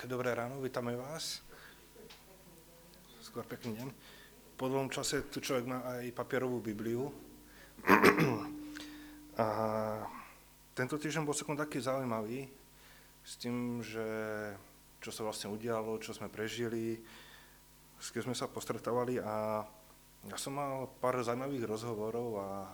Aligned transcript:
Dobré 0.00 0.32
ráno, 0.32 0.64
vítame 0.64 0.96
vás. 0.96 1.44
Skôr 3.20 3.44
pekný 3.44 3.76
deň. 3.76 3.88
Po 4.56 4.72
dlhom 4.72 4.88
čase 4.88 5.28
tu 5.28 5.44
človek 5.44 5.68
má 5.68 5.84
aj 5.84 6.16
papierovú 6.16 6.56
Bibliu. 6.64 7.12
A 9.44 9.46
tento 10.72 10.96
týždeň 10.96 11.20
bol 11.20 11.36
celkom 11.36 11.52
taký 11.52 11.84
zaujímavý 11.84 12.48
s 13.20 13.36
tým, 13.36 13.84
že 13.84 14.00
čo 15.04 15.12
sa 15.12 15.20
vlastne 15.20 15.52
udialo, 15.52 16.00
čo 16.00 16.16
sme 16.16 16.32
prežili, 16.32 16.96
s 18.00 18.08
kým 18.08 18.32
sme 18.32 18.32
sa 18.32 18.48
postretávali 18.48 19.20
a 19.20 19.60
ja 20.32 20.36
som 20.40 20.56
mal 20.56 20.88
pár 20.96 21.20
zaujímavých 21.20 21.76
rozhovorov 21.76 22.40
a 22.40 22.72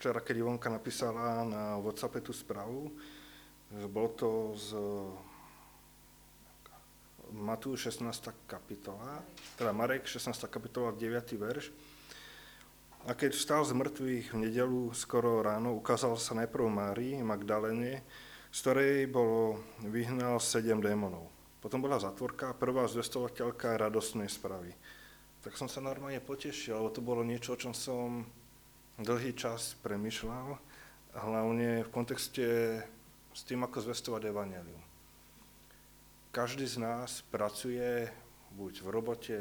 včera, 0.00 0.24
keď 0.24 0.40
Ivonka 0.40 0.72
napísala 0.72 1.44
na 1.44 1.76
WhatsAppe 1.76 2.24
tú 2.24 2.32
správu, 2.32 2.88
bolo 3.68 4.08
to 4.16 4.30
z 4.56 4.68
Matúš 7.36 7.92
16. 7.92 8.32
kapitola, 8.48 9.20
teda 9.60 9.76
Marek 9.76 10.08
16. 10.08 10.48
kapitola, 10.48 10.96
9. 10.96 11.36
verš. 11.36 11.68
A 13.04 13.12
keď 13.12 13.36
vstal 13.36 13.62
z 13.68 13.76
mŕtvych 13.76 14.32
v 14.32 14.40
nedelu 14.48 14.88
skoro 14.96 15.44
ráno, 15.44 15.76
ukázal 15.76 16.16
sa 16.16 16.32
najprv 16.40 16.64
Márii 16.72 17.20
Magdalene, 17.20 18.00
z 18.48 18.58
ktorej 18.64 19.12
bolo 19.12 19.60
vyhnal 19.84 20.40
sedem 20.40 20.80
démonov. 20.80 21.28
Potom 21.60 21.84
bola 21.84 22.00
zatvorka, 22.00 22.56
prvá 22.56 22.88
zvestovateľka 22.88 23.76
radostnej 23.76 24.32
správy. 24.32 24.72
Tak 25.44 25.60
som 25.60 25.68
sa 25.68 25.84
normálne 25.84 26.24
potešil, 26.24 26.80
lebo 26.80 26.88
to 26.88 27.04
bolo 27.04 27.20
niečo, 27.20 27.52
o 27.52 27.60
čom 27.60 27.76
som 27.76 28.24
dlhý 28.96 29.36
čas 29.36 29.76
premyšľal, 29.84 30.56
hlavne 31.12 31.84
v 31.84 31.92
kontexte 31.92 32.46
s 33.38 33.46
tým, 33.46 33.62
ako 33.62 33.86
zvestovať 33.86 34.34
evanelium. 34.34 34.82
Každý 36.34 36.66
z 36.66 36.82
nás 36.82 37.22
pracuje 37.30 38.10
buď 38.58 38.82
v 38.82 38.88
robote, 38.90 39.38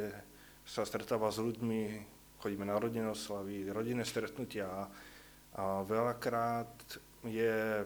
sa 0.62 0.86
stretáva 0.86 1.34
s 1.34 1.42
ľuďmi, 1.42 1.82
chodíme 2.38 2.62
na 2.62 2.78
rodinné 2.78 3.10
oslavy, 3.10 3.66
rodinné 3.74 4.06
stretnutia 4.06 4.70
a 5.58 5.82
veľakrát 5.82 6.70
je, 7.26 7.82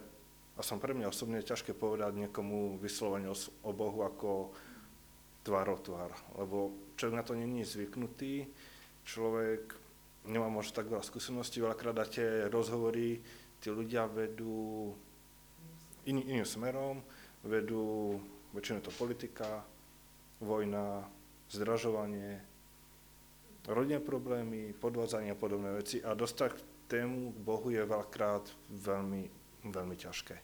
a 0.59 0.61
som 0.61 0.83
pre 0.83 0.91
mňa 0.91 1.07
osobne 1.07 1.39
ťažké 1.39 1.71
povedať 1.71 2.27
niekomu 2.27 2.75
vyslovene 2.75 3.31
o 3.63 3.71
Bohu 3.71 4.03
ako 4.03 4.51
tvár 5.47 5.67
o 5.71 5.77
tvár, 5.79 6.11
lebo 6.35 6.75
človek 6.99 7.15
na 7.15 7.23
to 7.23 7.39
není 7.39 7.63
zvyknutý, 7.63 8.51
človek 9.07 9.79
nemá 10.27 10.51
možno 10.51 10.75
tak 10.75 10.91
veľa 10.91 11.07
skúseností, 11.07 11.63
veľakrát 11.63 11.95
dáte 11.95 12.51
rozhovory, 12.51 13.23
tí 13.63 13.67
ľudia 13.71 14.11
vedú 14.11 14.91
iný, 16.05 16.21
iným 16.25 16.47
smerom, 16.47 17.01
vedú 17.45 18.17
väčšinou 18.53 18.81
to 18.83 18.91
politika, 18.93 19.65
vojna, 20.41 21.05
zdražovanie, 21.49 22.41
rodinné 23.69 24.01
problémy, 24.01 24.73
podvádzanie 24.73 25.33
a 25.33 25.37
podobné 25.37 25.71
veci. 25.77 26.01
A 26.01 26.17
dostať 26.17 26.57
k 26.57 26.61
tému 26.89 27.31
k 27.31 27.37
Bohu 27.45 27.67
je 27.69 27.81
veľakrát 27.85 28.49
veľmi, 28.71 29.23
veľmi 29.69 29.95
ťažké. 29.95 30.35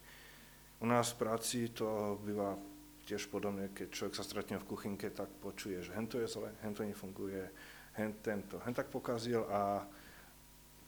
U 0.77 0.85
nás 0.85 1.09
v 1.11 1.19
práci 1.25 1.73
to 1.73 2.21
býva 2.21 2.53
tiež 3.07 3.31
podobne, 3.31 3.71
keď 3.71 3.87
človek 3.89 4.15
sa 4.19 4.27
stretne 4.27 4.59
v 4.59 4.67
kuchynke, 4.67 5.09
tak 5.09 5.31
počuje, 5.41 5.79
že 5.79 5.95
hento 5.95 6.19
je 6.19 6.27
zle, 6.27 6.51
hento 6.61 6.83
nefunguje, 6.83 7.49
hen 7.97 8.13
tento, 8.21 8.59
hen 8.61 8.75
tak 8.75 8.91
pokazil 8.91 9.47
a 9.47 9.87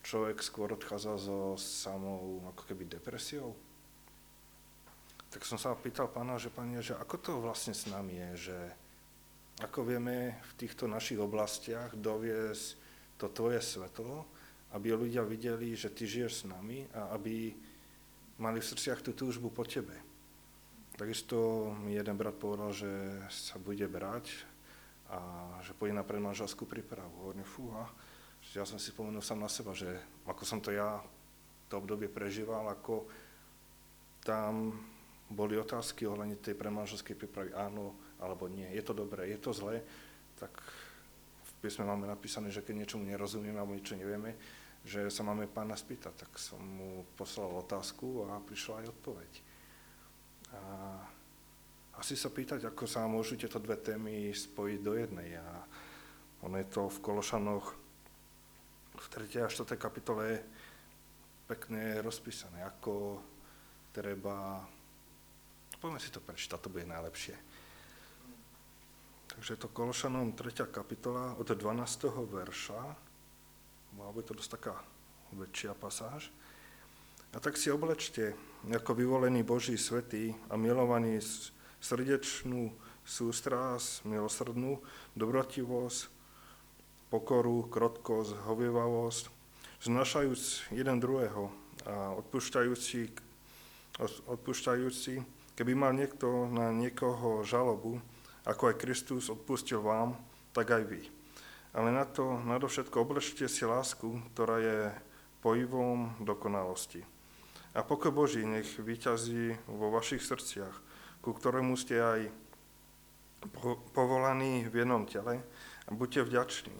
človek 0.04 0.44
skôr 0.44 0.70
odchádza 0.76 1.16
so 1.16 1.56
samou 1.56 2.44
ako 2.54 2.62
keby 2.68 2.86
depresiou, 2.86 3.56
tak 5.30 5.46
som 5.46 5.56
sa 5.56 5.78
pýtal 5.78 6.10
pána, 6.10 6.36
že 6.42 6.50
páni, 6.50 6.82
že 6.82 6.98
ako 6.98 7.16
to 7.22 7.32
vlastne 7.38 7.70
s 7.70 7.86
nami 7.86 8.18
je, 8.18 8.50
že 8.50 8.58
ako 9.62 9.86
vieme 9.86 10.40
v 10.42 10.52
týchto 10.58 10.90
našich 10.90 11.22
oblastiach 11.22 11.94
doviesť 11.94 12.66
to 13.20 13.30
tvoje 13.30 13.62
svetlo, 13.62 14.26
aby 14.74 14.96
ľudia 14.96 15.22
videli, 15.22 15.76
že 15.78 15.92
ty 15.94 16.08
žiješ 16.08 16.32
s 16.32 16.48
nami 16.48 16.88
a 16.96 17.14
aby 17.14 17.54
mali 18.40 18.58
v 18.58 18.68
srdciach 18.72 19.04
tú 19.04 19.12
túžbu 19.12 19.52
po 19.52 19.62
tebe. 19.62 19.92
Takisto 20.96 21.70
mi 21.80 21.94
jeden 21.94 22.16
brat 22.16 22.34
povedal, 22.34 22.72
že 22.72 22.90
sa 23.28 23.60
bude 23.60 23.84
brať 23.86 24.32
a 25.12 25.18
že 25.62 25.76
pôjde 25.76 25.94
na 25.94 26.06
predmanželskú 26.06 26.64
prípravu. 26.64 27.12
Hovorím, 27.22 27.46
fúha, 27.46 27.86
ja 28.56 28.64
som 28.64 28.80
si 28.80 28.90
spomenul 28.90 29.22
sám 29.22 29.44
na 29.44 29.50
seba, 29.52 29.76
že 29.76 29.88
ako 30.26 30.42
som 30.42 30.58
to 30.58 30.72
ja 30.72 30.98
to 31.70 31.78
obdobie 31.78 32.10
prežíval, 32.10 32.66
ako 32.66 33.06
tam 34.24 34.74
boli 35.30 35.54
otázky 35.54 36.04
ohľadne 36.10 36.42
tej 36.42 36.58
premanželskej 36.58 37.14
prípravy, 37.14 37.54
áno 37.54 37.94
alebo 38.18 38.50
nie, 38.50 38.66
je 38.74 38.82
to 38.82 38.92
dobré, 38.92 39.30
je 39.30 39.38
to 39.38 39.54
zlé, 39.54 39.80
tak 40.36 40.50
v 41.40 41.52
písme 41.62 41.86
máme 41.86 42.10
napísané, 42.10 42.50
že 42.50 42.60
keď 42.60 42.84
niečomu 42.84 43.06
nerozumieme 43.06 43.56
alebo 43.56 43.78
niečo 43.78 43.96
nevieme, 43.96 44.34
že 44.84 45.12
sa 45.12 45.22
máme 45.22 45.46
pána 45.46 45.76
spýtať, 45.76 46.26
tak 46.26 46.32
som 46.40 46.60
mu 46.60 47.04
poslal 47.14 47.52
otázku 47.62 48.26
a 48.28 48.40
prišla 48.40 48.84
aj 48.84 48.86
odpoveď. 48.96 49.32
A 50.50 50.62
asi 52.00 52.16
sa 52.16 52.32
pýtať, 52.32 52.64
ako 52.64 52.88
sa 52.88 53.04
môžu 53.04 53.36
tieto 53.36 53.60
dve 53.60 53.76
témy 53.76 54.32
spojiť 54.32 54.80
do 54.80 54.92
jednej. 54.96 55.36
A 55.36 55.48
ono 56.40 56.56
je 56.56 56.68
to 56.72 56.88
v 56.88 57.02
Kološanoch 57.04 57.66
v 58.96 59.06
3. 59.28 59.44
a 59.44 59.48
4. 59.52 59.76
kapitole 59.76 60.40
pekne 61.44 62.00
rozpísané, 62.00 62.64
ako 62.64 63.20
treba 63.92 64.64
Poďme 65.80 65.96
si 65.96 66.12
to 66.12 66.20
prečítať, 66.20 66.60
to 66.60 66.68
bude 66.68 66.84
najlepšie. 66.84 67.32
Takže 69.32 69.56
to 69.56 69.72
Kološanom 69.72 70.36
3. 70.36 70.68
kapitola 70.68 71.32
od 71.40 71.48
12. 71.48 72.12
verša. 72.28 72.80
Mala 73.96 74.12
by 74.12 74.20
to 74.20 74.36
dosť 74.36 74.60
taká 74.60 74.76
väčšia 75.32 75.72
pasáž. 75.72 76.28
A 77.32 77.40
tak 77.40 77.56
si 77.56 77.72
oblečte 77.72 78.36
ako 78.68 78.92
vyvolený 78.92 79.40
Boží 79.40 79.80
svetý 79.80 80.36
a 80.52 80.60
milovaný 80.60 81.16
srdečnú 81.80 82.76
sústrás, 83.00 84.04
milosrdnú, 84.04 84.84
dobrotivosť, 85.16 86.12
pokoru, 87.08 87.72
krotkosť, 87.72 88.36
hovievavosť, 88.44 89.32
znašajúc 89.80 90.76
jeden 90.76 91.00
druhého 91.00 91.48
a 91.88 92.12
odpúšťajúci, 92.20 93.08
odpúšťajúci 94.28 95.39
Keby 95.60 95.76
mal 95.76 95.92
niekto 95.92 96.48
na 96.48 96.72
niekoho 96.72 97.44
žalobu, 97.44 98.00
ako 98.48 98.72
aj 98.72 98.80
Kristus 98.80 99.28
odpustil 99.28 99.84
vám, 99.84 100.16
tak 100.56 100.72
aj 100.72 100.88
vy. 100.88 101.04
Ale 101.76 101.92
na 101.92 102.08
to 102.08 102.40
nadovšetko 102.48 103.04
oblečte 103.04 103.44
si 103.44 103.68
lásku, 103.68 104.24
ktorá 104.32 104.56
je 104.56 104.88
pojivom 105.44 106.16
dokonalosti. 106.24 107.04
A 107.76 107.84
pokoj 107.84 108.08
Boží 108.08 108.40
nech 108.40 108.72
vyťazí 108.80 109.60
vo 109.68 109.92
vašich 109.92 110.24
srdciach, 110.24 110.72
ku 111.20 111.36
ktorému 111.36 111.76
ste 111.76 112.00
aj 112.00 112.20
povolaní 113.92 114.64
v 114.64 114.80
jednom 114.80 115.04
tele 115.04 115.44
a 115.84 115.90
buďte 115.92 116.24
vďační. 116.24 116.78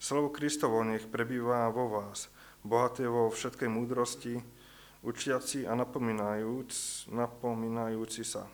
Slovo 0.00 0.32
Kristovo 0.32 0.80
nech 0.80 1.04
prebýva 1.12 1.68
vo 1.68 1.92
vás, 1.92 2.32
bohaté 2.64 3.04
vo 3.04 3.28
všetkej 3.28 3.68
múdrosti, 3.68 4.40
učiaci 5.04 5.68
a 5.68 5.76
napomínajúc, 5.76 6.72
napomínajúci 7.12 8.24
sa 8.24 8.48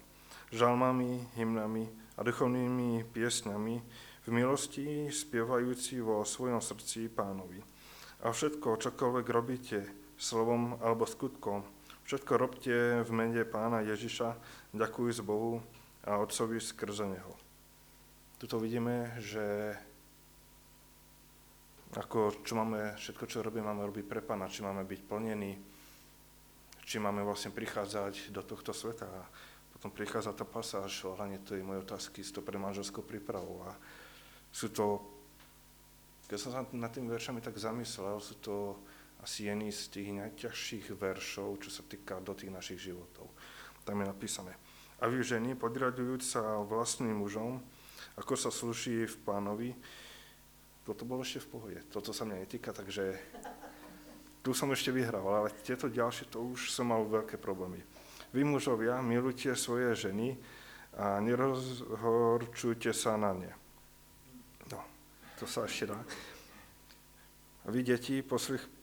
žalmami, 0.51 1.31
hymnami 1.39 1.87
a 2.19 2.27
duchovnými 2.27 3.07
piesňami 3.15 3.77
v 4.27 4.29
milosti 4.29 5.09
spievajúci 5.09 6.03
vo 6.03 6.27
svojom 6.27 6.59
srdci 6.59 7.07
pánovi. 7.09 7.63
A 8.27 8.35
všetko, 8.35 8.77
čokoľvek 8.77 9.27
robíte, 9.33 9.79
slovom 10.21 10.77
alebo 10.85 11.09
skutkom, 11.09 11.65
všetko 12.05 12.33
robte 12.37 13.01
v 13.07 13.11
mene 13.15 13.47
pána 13.49 13.81
Ježiša, 13.87 14.37
ďakuj 14.77 15.17
z 15.17 15.21
Bohu 15.25 15.63
a 16.05 16.21
Otcovi 16.21 16.61
skrze 16.61 17.09
Neho. 17.09 17.33
Tuto 18.37 18.61
vidíme, 18.61 19.17
že 19.23 19.77
ako 21.97 22.45
čo 22.45 22.55
máme, 22.55 22.95
všetko, 22.99 23.25
čo 23.27 23.43
robíme, 23.43 23.67
máme 23.67 23.89
robiť 23.89 24.05
pre 24.07 24.21
pána, 24.21 24.51
či 24.51 24.63
máme 24.63 24.85
byť 24.85 25.01
plnení 25.07 25.70
či 26.91 26.99
máme 26.99 27.23
vlastne 27.23 27.55
prichádzať 27.55 28.35
do 28.35 28.43
tohto 28.43 28.75
sveta. 28.75 29.07
A 29.07 29.23
potom 29.79 29.95
prichádza 29.95 30.35
tá 30.35 30.43
pasáž 30.43 31.07
ohľadne 31.07 31.39
tej 31.47 31.63
mojej 31.63 31.87
otázky 31.87 32.27
s 32.27 32.35
to 32.35 32.43
pre 32.43 32.59
manželskou 32.59 33.07
prípravou. 33.07 33.63
A 33.63 33.79
sú 34.51 34.75
to, 34.75 34.99
keď 36.27 36.39
som 36.43 36.51
sa 36.51 36.67
nad 36.75 36.91
tými 36.91 37.07
veršami 37.07 37.39
tak 37.39 37.55
zamyslel, 37.55 38.19
sú 38.19 38.35
to 38.43 38.75
asi 39.23 39.47
jedný 39.47 39.71
z 39.71 39.87
tých 39.87 40.11
najťažších 40.19 40.91
veršov, 40.99 41.63
čo 41.63 41.71
sa 41.71 41.87
týka 41.87 42.19
do 42.19 42.35
tých 42.35 42.51
našich 42.51 42.91
životov. 42.91 43.31
Tam 43.87 43.95
je 44.03 44.11
napísané. 44.11 44.59
A 44.99 45.07
vy 45.07 45.23
ženy, 45.23 45.55
podriadujúc 45.55 46.27
sa 46.27 46.59
vlastným 46.59 47.23
mužom, 47.23 47.63
ako 48.19 48.35
sa 48.35 48.51
sluší 48.51 49.07
v 49.07 49.17
pánovi, 49.23 49.71
toto 50.83 51.07
bolo 51.07 51.23
ešte 51.23 51.47
v 51.47 51.51
pohode. 51.55 51.79
Toto 51.87 52.11
sa 52.11 52.27
mňa 52.27 52.43
netýka, 52.43 52.75
takže 52.75 53.15
tu 54.41 54.57
som 54.57 54.73
ešte 54.73 54.89
vyhral, 54.89 55.25
ale 55.25 55.53
tieto 55.61 55.89
ďalšie, 55.89 56.33
to 56.33 56.41
už 56.41 56.73
som 56.73 56.89
mal 56.89 57.05
veľké 57.05 57.37
problémy. 57.37 57.81
Vy 58.33 58.47
mužovia, 58.47 59.03
milujte 59.05 59.53
svoje 59.53 59.93
ženy, 59.97 60.39
a 60.99 61.23
nerozhorčujte 61.23 62.91
sa 62.91 63.15
na 63.15 63.31
ne. 63.31 63.53
No, 64.75 64.83
to 65.39 65.47
sa 65.47 65.71
ešte 65.71 65.95
dá. 65.95 65.99
Vy, 67.71 67.85
deti, 67.87 68.25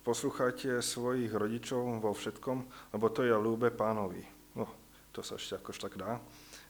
posluchajte 0.05 0.79
svojich 0.79 1.33
rodičov 1.33 1.99
vo 1.99 2.13
všetkom, 2.13 2.57
lebo 2.95 3.05
to 3.11 3.25
je 3.27 3.33
ľúbe 3.35 3.73
pánovi. 3.73 4.23
No, 4.55 4.69
to 5.11 5.25
sa 5.25 5.35
ešte 5.35 5.59
akož 5.59 5.77
tak 5.81 5.99
dá. 5.99 6.21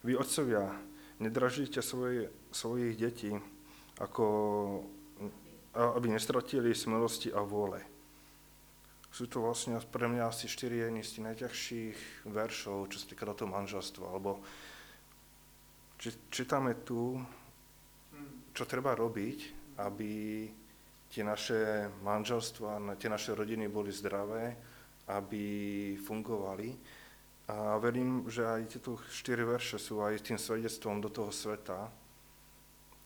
Vy, 0.02 0.18
otcovia, 0.18 0.74
nedražíte 1.22 1.84
svoje, 1.84 2.32
svojich 2.50 2.98
detí, 2.98 3.36
ako, 4.02 4.26
aby 5.76 6.08
nestratili 6.10 6.74
smelosti 6.74 7.30
a 7.30 7.44
vôle. 7.46 7.84
Sú 9.18 9.26
to 9.26 9.42
vlastne 9.42 9.82
pre 9.90 10.06
mňa 10.06 10.30
asi 10.30 10.46
štyri 10.46 10.78
jedny 10.78 11.02
z 11.02 11.18
tých 11.18 11.26
najťažších 11.26 11.98
veršov, 12.30 12.94
čo 12.94 13.02
sa 13.02 13.10
týka 13.10 13.26
toho 13.34 13.50
manželstva, 13.50 14.06
alebo 14.14 14.46
či, 15.98 16.14
čítame 16.30 16.86
tu, 16.86 17.18
čo 18.54 18.64
treba 18.70 18.94
robiť, 18.94 19.40
aby 19.82 20.46
tie 21.10 21.26
naše 21.26 21.90
manželstva, 22.06 22.94
tie 23.02 23.10
naše 23.10 23.34
rodiny 23.34 23.66
boli 23.66 23.90
zdravé, 23.90 24.54
aby 25.10 25.46
fungovali. 25.98 26.78
A 27.50 27.82
verím, 27.82 28.30
že 28.30 28.46
aj 28.46 28.70
tieto 28.70 29.02
štyri 29.10 29.42
verše 29.42 29.82
sú 29.82 29.98
aj 30.06 30.30
tým 30.30 30.38
svedectvom 30.38 31.02
do 31.02 31.10
toho 31.10 31.34
sveta, 31.34 31.90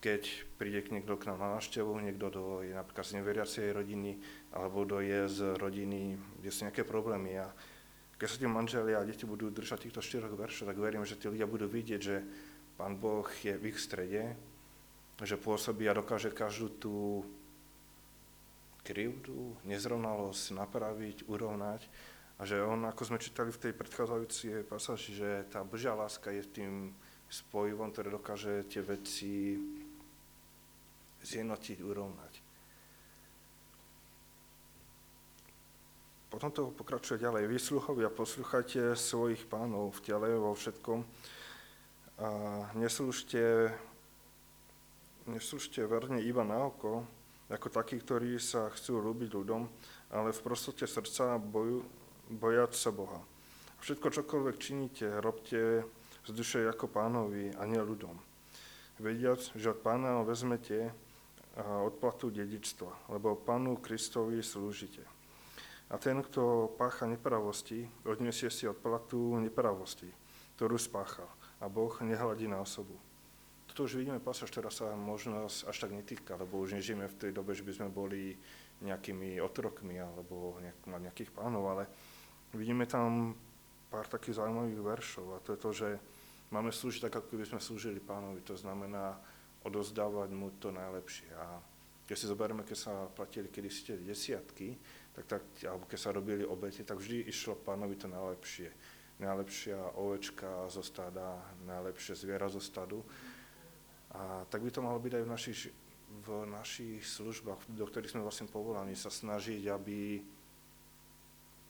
keď 0.01 0.21
príde 0.57 0.81
niekto 0.89 1.13
k 1.13 1.29
nám 1.29 1.39
na 1.45 1.49
návštevu, 1.61 1.93
niekto 2.01 2.33
do, 2.33 2.65
je 2.65 2.73
napríklad 2.73 3.05
z 3.05 3.15
neveriacej 3.21 3.65
rodiny, 3.69 4.17
alebo 4.49 4.81
do 4.81 4.97
je 4.97 5.29
z 5.29 5.39
rodiny, 5.61 6.17
kde 6.41 6.49
sú 6.49 6.65
nejaké 6.65 6.81
problémy. 6.81 7.37
A 7.37 7.53
keď 8.17 8.27
sa 8.27 8.41
tí 8.41 8.49
manželia 8.49 8.97
a 8.97 9.05
deti 9.05 9.29
budú 9.29 9.53
držať 9.53 9.85
týchto 9.85 10.01
štyroch 10.01 10.33
veršov, 10.33 10.73
tak 10.73 10.81
verím, 10.81 11.05
že 11.05 11.21
tí 11.21 11.29
ľudia 11.29 11.45
budú 11.45 11.69
vidieť, 11.69 12.01
že 12.01 12.25
Pán 12.81 12.97
Boh 12.97 13.29
je 13.45 13.53
v 13.53 13.69
ich 13.69 13.77
strede, 13.77 14.33
že 15.21 15.37
pôsobí 15.37 15.85
a 15.85 15.93
dokáže 15.93 16.33
každú 16.33 16.67
tú 16.81 16.95
krivdu, 18.81 19.53
nezrovnalosť 19.69 20.57
napraviť, 20.57 21.29
urovnať 21.29 21.85
a 22.41 22.45
že 22.49 22.57
on, 22.57 22.89
ako 22.89 23.05
sme 23.05 23.21
čítali 23.21 23.53
v 23.53 23.61
tej 23.69 23.73
predchádzajúcej 23.77 24.65
pasáži, 24.65 25.13
že 25.13 25.45
tá 25.53 25.61
Božia 25.61 25.93
láska 25.93 26.33
je 26.33 26.41
tým 26.41 26.89
spojivom, 27.29 27.93
ktoré 27.93 28.09
dokáže 28.09 28.65
tie 28.65 28.81
veci 28.81 29.61
zjednotiť, 31.21 31.77
urovnať. 31.81 32.33
Potom 36.31 36.47
to 36.47 36.71
pokračuje 36.71 37.19
ďalej. 37.19 37.43
Vy 37.51 37.57
sluchovia, 37.59 38.07
posluchajte 38.07 38.95
svojich 38.95 39.43
pánov 39.51 39.91
v 39.99 40.03
tele 40.07 40.31
vo 40.39 40.55
všetkom, 40.55 41.03
a 42.21 42.29
neslúžte, 42.77 43.73
neslúžte 45.25 45.81
verne 45.89 46.21
iba 46.21 46.45
na 46.45 46.69
oko, 46.69 47.03
ako 47.51 47.67
takí, 47.67 47.99
ktorí 47.99 48.39
sa 48.39 48.71
chcú 48.71 49.01
ľúbiť 49.01 49.29
ľuďom, 49.33 49.61
ale 50.13 50.31
v 50.31 50.43
prostote 50.45 50.87
srdca 50.87 51.35
boju, 51.35 51.83
bojať 52.31 52.71
sa 52.79 52.95
Boha. 52.95 53.19
Všetko, 53.83 54.07
čokoľvek 54.21 54.55
činíte, 54.55 55.19
robte 55.19 55.83
z 56.23 56.29
duše 56.31 56.63
ako 56.63 56.87
pánovi 56.87 57.51
a 57.57 57.65
nie 57.67 57.81
ľuďom. 57.81 58.15
Vediac, 59.01 59.41
že 59.57 59.73
od 59.73 59.81
pána 59.81 60.21
vezmete 60.21 60.93
odplatu 61.59 62.31
dedičstva, 62.31 63.11
lebo 63.11 63.35
pánu 63.35 63.75
Kristovi 63.83 64.39
slúžite. 64.39 65.03
A 65.91 65.99
ten, 65.99 66.23
kto 66.23 66.71
pácha 66.79 67.03
nepravosti, 67.03 67.83
odniesie 68.07 68.47
si 68.47 68.63
odplatu 68.63 69.35
nepravosti, 69.43 70.07
ktorú 70.55 70.79
spáchal 70.79 71.27
a 71.59 71.67
Boh 71.67 71.91
nehľadí 71.99 72.47
na 72.47 72.63
osobu. 72.63 72.95
Toto 73.67 73.87
už 73.87 73.99
vidíme 73.99 74.19
pasáž, 74.19 74.51
ktorá 74.51 74.71
sa 74.71 74.95
možno 74.95 75.47
až 75.47 75.75
tak 75.75 75.91
netýka, 75.91 76.35
lebo 76.35 76.59
už 76.59 76.79
nežijeme 76.79 77.07
v 77.07 77.19
tej 77.19 77.31
dobe, 77.31 77.55
že 77.55 77.63
by 77.63 77.71
sme 77.75 77.87
boli 77.91 78.35
nejakými 78.83 79.39
otrokmi 79.39 79.99
alebo 79.99 80.59
nejak, 80.59 80.79
nejakých 80.87 81.31
pánov, 81.31 81.63
ale 81.71 81.83
vidíme 82.55 82.83
tam 82.87 83.35
pár 83.91 84.07
takých 84.07 84.43
zaujímavých 84.43 84.81
veršov 84.81 85.27
a 85.35 85.43
to 85.43 85.55
je 85.55 85.59
to, 85.59 85.69
že 85.71 85.89
máme 86.51 86.71
slúžiť 86.71 87.07
tak, 87.07 87.19
ako 87.19 87.35
by 87.35 87.45
sme 87.47 87.59
slúžili 87.63 87.99
pánovi, 87.99 88.43
to 88.43 88.55
znamená 88.59 89.15
odozdávať 89.65 90.29
mu 90.33 90.53
to 90.57 90.73
najlepšie. 90.73 91.29
A 91.37 91.61
keď 92.05 92.15
si 92.17 92.25
zoberieme, 92.27 92.65
keď 92.67 92.77
sa 92.77 92.93
platili 93.11 93.47
kedysi 93.47 93.93
tie 93.93 93.95
desiatky, 94.01 94.75
tak, 95.11 95.25
tak, 95.27 95.43
alebo 95.63 95.85
keď 95.87 95.99
sa 95.99 96.15
robili 96.15 96.43
obete, 96.43 96.83
tak 96.83 96.99
vždy 96.99 97.29
išlo 97.29 97.59
pánovi 97.59 97.95
to 97.95 98.07
najlepšie 98.07 98.71
najlepšia 99.21 99.77
ovečka 100.01 100.65
zo 100.67 100.81
stáda, 100.81 101.37
najlepšie 101.69 102.17
zviera 102.17 102.49
zo 102.49 102.57
stadu. 102.57 103.05
A 104.17 104.43
tak 104.49 104.65
by 104.65 104.73
to 104.73 104.81
malo 104.81 104.97
byť 104.97 105.13
aj 105.13 105.23
v 105.23 105.29
našich, 105.31 105.59
v 106.25 106.29
našich 106.49 107.05
službách, 107.05 107.69
do 107.71 107.85
ktorých 107.85 108.17
sme 108.17 108.25
vlastne 108.25 108.49
povolaní, 108.49 108.97
sa 108.97 109.13
snažiť, 109.13 109.61
aby 109.71 110.19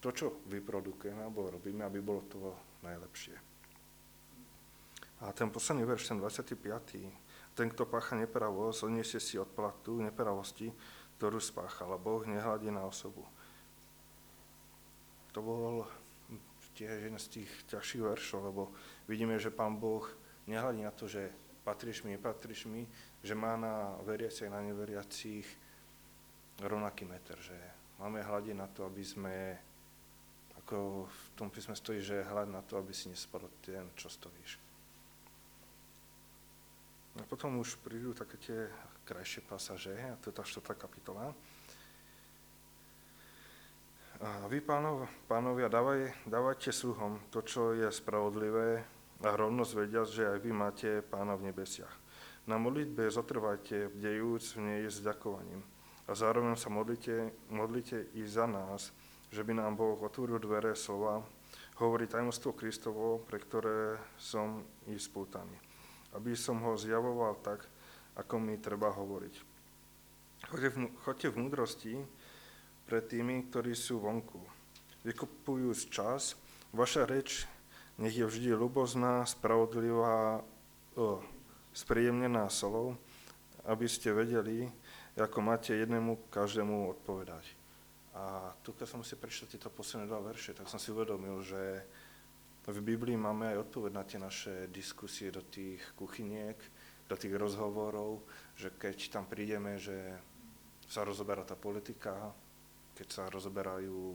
to, 0.01 0.09
čo 0.09 0.41
vyprodukujeme 0.49 1.21
alebo 1.21 1.53
robíme, 1.53 1.85
aby 1.85 2.01
bolo 2.01 2.25
to 2.25 2.39
najlepšie. 2.81 3.37
A 5.21 5.29
ten 5.37 5.53
posledný 5.53 5.85
verš, 5.85 6.09
ten 6.09 6.17
25. 6.17 7.20
Ten, 7.51 7.67
kto 7.67 7.83
pácha 7.83 8.15
nepravosť, 8.15 8.87
odniesie 8.87 9.19
si 9.19 9.35
odplatu 9.35 9.99
nepravosti, 9.99 10.71
ktorú 11.19 11.37
spáchal. 11.37 11.99
Boh 12.01 12.23
nehľadí 12.25 12.71
na 12.71 12.87
osobu. 12.87 13.27
To 15.35 15.39
bol 15.39 15.85
tiež 16.73 17.03
jeden 17.03 17.19
z 17.19 17.27
tých 17.39 17.51
ťažších 17.69 18.01
veršov, 18.01 18.39
lebo 18.49 18.71
vidíme, 19.05 19.35
že 19.37 19.53
Pán 19.53 19.77
Boh 19.77 20.07
nehľadí 20.47 20.81
na 20.81 20.89
to, 20.95 21.05
že 21.05 21.29
patríš 21.61 22.01
mi, 22.01 22.15
nepatríš 22.17 22.65
mi, 22.65 22.87
že 23.21 23.37
má 23.37 23.53
na 23.59 23.99
veriacich 24.01 24.49
na 24.49 24.63
neveriacich 24.65 25.45
rovnaký 26.57 27.05
meter, 27.05 27.37
že 27.37 27.57
máme 28.01 28.25
hľadiť 28.25 28.55
na 28.57 28.65
to, 28.71 28.89
aby 28.89 29.03
sme, 29.05 29.35
ako 30.57 31.05
v 31.05 31.21
tom 31.37 31.53
písme 31.53 31.77
stojí, 31.77 32.01
že 32.01 32.25
hľad 32.25 32.49
na 32.49 32.61
to, 32.65 32.81
aby 32.81 32.93
si 32.93 33.13
nespadol 33.13 33.49
ten, 33.61 33.85
čo 33.93 34.09
stojíš. 34.09 34.70
A 37.19 37.23
potom 37.27 37.59
už 37.59 37.75
prídu 37.83 38.15
také 38.15 38.39
tie 38.39 38.59
krajšie 39.03 39.43
pasaže, 39.43 39.91
a 39.91 40.15
to 40.23 40.31
je 40.31 40.35
tá 40.39 40.43
štvrtá 40.47 40.79
kapitola. 40.79 41.35
A 44.21 44.45
vy, 44.47 44.61
pánov, 44.61 45.09
pánovia, 45.25 45.65
dávaj, 45.65 46.29
dávajte 46.29 46.69
sluhom 46.69 47.17
to, 47.33 47.41
čo 47.41 47.73
je 47.73 47.89
spravodlivé 47.89 48.85
a 49.25 49.29
rovnosť 49.33 49.71
vedia, 49.73 50.05
že 50.05 50.29
aj 50.29 50.39
vy 50.45 50.51
máte 50.53 50.89
pána 51.01 51.33
v 51.33 51.49
nebesiach. 51.49 51.91
Na 52.45 52.61
modlitbe 52.61 53.09
zotrvajte, 53.09 53.89
bdejúc 53.97 54.57
v 54.57 54.59
nej 54.61 54.81
s 54.85 55.01
ďakovaním. 55.01 55.65
A 56.05 56.13
zároveň 56.13 56.53
sa 56.53 56.69
modlite, 56.69 57.33
modlite 57.49 58.13
i 58.13 58.25
za 58.29 58.45
nás, 58.45 58.93
že 59.33 59.41
by 59.41 59.57
nám 59.57 59.73
Boh 59.73 59.97
otvoril 59.97 60.37
dvere 60.37 60.77
slova, 60.77 61.25
hovorí 61.81 62.05
tajomstvo 62.05 62.53
Kristovo, 62.53 63.25
pre 63.25 63.41
ktoré 63.41 63.97
som 64.21 64.61
i 64.85 65.01
spútaný. 65.01 65.70
Aby 66.11 66.35
som 66.35 66.59
ho 66.63 66.75
zjavoval 66.75 67.39
tak, 67.39 67.63
ako 68.19 68.35
mi 68.39 68.59
treba 68.59 68.91
hovoriť. 68.91 69.35
Choďte 71.05 71.29
v, 71.31 71.37
múdrosti, 71.37 71.93
pred 72.89 73.07
tými, 73.07 73.47
ktorí 73.47 73.71
sú 73.71 74.03
vonku. 74.03 74.41
Vykupujú 75.07 75.71
čas, 75.87 76.35
vaša 76.75 77.07
reč 77.07 77.47
nech 78.01 78.17
je 78.17 78.25
vždy 78.25 78.57
ľubozná, 78.57 79.23
spravodlivá, 79.29 80.41
o, 80.97 81.21
spríjemnená 81.71 82.49
solou, 82.49 82.97
aby 83.69 83.85
ste 83.85 84.09
vedeli, 84.09 84.65
ako 85.13 85.37
máte 85.39 85.77
jednému 85.77 86.33
každému 86.33 86.97
odpovedať. 86.97 87.45
A 88.17 88.51
tu, 88.65 88.73
keď 88.75 88.87
som 88.89 89.01
si 89.05 89.15
prečítal 89.15 89.53
tieto 89.53 89.69
posledné 89.71 90.09
dva 90.09 90.19
verše, 90.19 90.51
tak 90.51 90.67
som 90.67 90.81
si 90.81 90.91
uvedomil, 90.91 91.39
že 91.45 91.85
v 92.69 92.77
Biblii 92.85 93.17
máme 93.17 93.57
aj 93.57 93.61
odpoveď 93.65 93.91
na 93.91 94.03
tie 94.05 94.21
naše 94.21 94.69
diskusie 94.69 95.33
do 95.33 95.41
tých 95.41 95.81
kuchyniek, 95.97 96.57
do 97.09 97.17
tých 97.17 97.33
rozhovorov, 97.33 98.21
že 98.53 98.77
keď 98.77 98.97
tam 99.09 99.25
prídeme, 99.25 99.81
že 99.81 99.97
sa 100.85 101.01
rozoberá 101.01 101.41
tá 101.41 101.57
politika, 101.57 102.29
keď 102.93 103.07
sa 103.09 103.23
rozoberajú 103.33 104.13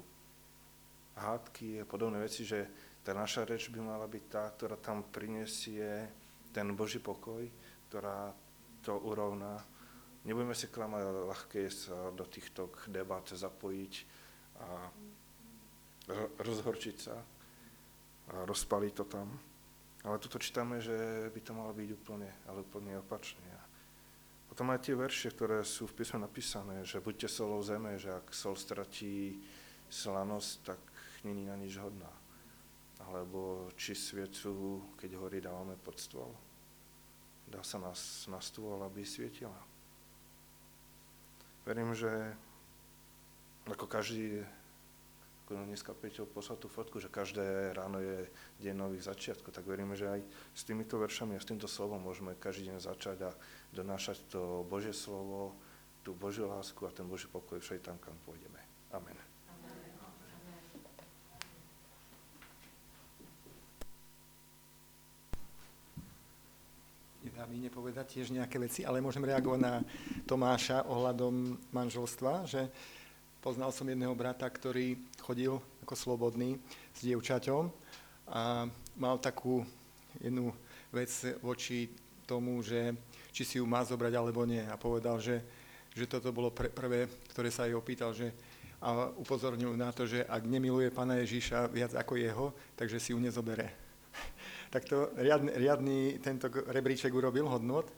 hádky 1.18 1.82
a 1.82 1.88
podobné 1.88 2.22
veci, 2.22 2.46
že 2.46 2.70
tá 3.02 3.10
naša 3.10 3.42
reč 3.42 3.66
by 3.66 3.82
mala 3.82 4.06
byť 4.06 4.24
tá, 4.30 4.46
ktorá 4.54 4.78
tam 4.78 5.02
prinesie 5.10 6.06
ten 6.54 6.70
Boží 6.78 7.02
pokoj, 7.02 7.42
ktorá 7.90 8.30
to 8.86 8.94
urovná. 9.02 9.58
Nebudeme 10.22 10.54
si 10.54 10.70
klamať, 10.70 11.02
ale 11.02 11.26
ľahké 11.26 11.66
je 11.66 11.72
sa 11.90 12.14
do 12.14 12.22
týchto 12.26 12.70
debát 12.86 13.26
zapojiť 13.26 13.94
a 14.62 14.68
rozhorčiť 16.38 16.96
sa 16.98 17.35
a 18.32 18.44
rozpaliť 18.46 18.92
to 18.96 19.04
tam. 19.06 19.28
Ale 20.06 20.22
tuto 20.22 20.38
čítame, 20.38 20.78
že 20.78 20.94
by 21.34 21.40
to 21.42 21.52
malo 21.54 21.74
byť 21.74 21.88
úplne, 21.98 22.30
ale 22.46 22.62
úplne 22.62 22.94
opačne. 22.98 23.42
Potom 24.46 24.70
aj 24.70 24.86
tie 24.86 24.94
verše, 24.94 25.28
ktoré 25.34 25.60
sú 25.66 25.90
v 25.90 26.00
písme 26.00 26.22
napísané, 26.22 26.86
že 26.86 27.02
buďte 27.02 27.28
solou 27.28 27.60
zeme, 27.60 27.98
že 27.98 28.14
ak 28.14 28.30
sol 28.30 28.54
stratí 28.54 29.42
slanosť, 29.90 30.52
tak 30.62 30.80
není 31.26 31.44
na 31.44 31.58
nič 31.58 31.76
hodná. 31.76 32.08
Alebo 33.04 33.68
či 33.76 33.92
sviecu, 33.92 34.80
keď 34.96 35.10
horí, 35.18 35.42
dávame 35.42 35.76
pod 35.76 35.98
stôl? 36.00 36.32
Dá 37.46 37.60
sa 37.62 37.78
nás 37.78 38.26
na 38.30 38.40
stôl, 38.40 38.80
aby 38.82 39.04
svietila? 39.04 39.58
Verím, 41.66 41.94
že 41.94 42.10
ako 43.66 43.86
každý, 43.90 44.46
ako 45.46 45.62
dneska 45.62 45.94
Peťo 45.94 46.26
poslal 46.26 46.58
tú 46.58 46.66
fotku, 46.66 46.98
že 46.98 47.06
každé 47.06 47.70
ráno 47.78 48.02
je 48.02 48.26
deň 48.66 48.74
nových 48.82 49.06
začiatkov, 49.06 49.54
tak 49.54 49.62
veríme, 49.62 49.94
že 49.94 50.18
aj 50.18 50.20
s 50.50 50.66
týmito 50.66 50.98
veršami 50.98 51.38
a 51.38 51.40
s 51.40 51.46
týmto 51.46 51.70
slovom 51.70 52.02
môžeme 52.02 52.34
každý 52.34 52.74
deň 52.74 52.82
začať 52.82 53.30
a 53.30 53.30
donášať 53.70 54.26
to 54.26 54.66
Božie 54.66 54.90
slovo, 54.90 55.54
tú 56.02 56.18
Božiu 56.18 56.50
lásku 56.50 56.82
a 56.82 56.90
ten 56.90 57.06
Boží 57.06 57.30
pokoj 57.30 57.62
všade 57.62 57.78
tam, 57.78 57.94
kam 58.02 58.18
pôjdeme. 58.26 58.58
Amen. 58.90 59.14
Nedá 67.22 67.46
mi 67.46 67.62
nepovedať 67.62 68.18
tiež 68.18 68.34
nejaké 68.34 68.58
veci, 68.58 68.82
ale 68.82 68.98
môžem 68.98 69.22
reagovať 69.22 69.62
na 69.62 69.78
Tomáša 70.26 70.90
ohľadom 70.90 71.54
manželstva, 71.70 72.50
že 72.50 72.66
poznal 73.40 73.72
som 73.72 73.88
jedného 73.88 74.14
brata, 74.14 74.46
ktorý 74.46 74.98
chodil 75.20 75.58
ako 75.82 75.94
slobodný 75.94 76.58
s 76.94 77.00
dievčaťom 77.04 77.70
a 78.30 78.66
mal 78.98 79.16
takú 79.22 79.62
jednu 80.18 80.50
vec 80.90 81.10
voči 81.44 81.92
tomu, 82.26 82.58
že 82.62 82.96
či 83.30 83.42
si 83.44 83.54
ju 83.62 83.66
má 83.68 83.84
zobrať 83.86 84.12
alebo 84.16 84.42
nie. 84.48 84.64
A 84.66 84.80
povedal, 84.80 85.22
že, 85.22 85.44
že 85.94 86.10
toto 86.10 86.34
bolo 86.34 86.50
pr- 86.50 86.72
prvé, 86.72 87.06
ktoré 87.30 87.48
sa 87.52 87.68
jej 87.68 87.76
opýtal, 87.76 88.16
že 88.16 88.34
a 88.76 89.08
upozornil 89.16 89.72
na 89.72 89.88
to, 89.88 90.04
že 90.04 90.20
ak 90.28 90.44
nemiluje 90.44 90.92
pána 90.92 91.16
Ježíša 91.24 91.72
viac 91.72 91.96
ako 91.96 92.20
jeho, 92.20 92.46
takže 92.76 93.00
si 93.00 93.16
ju 93.16 93.18
nezobere 93.18 93.86
tak 94.74 94.84
to 94.84 95.12
riadny, 95.16 95.50
riadny 95.56 95.98
tento 96.20 96.48
rebríček 96.50 97.12
urobil 97.12 97.48
hodnot. 97.48 97.88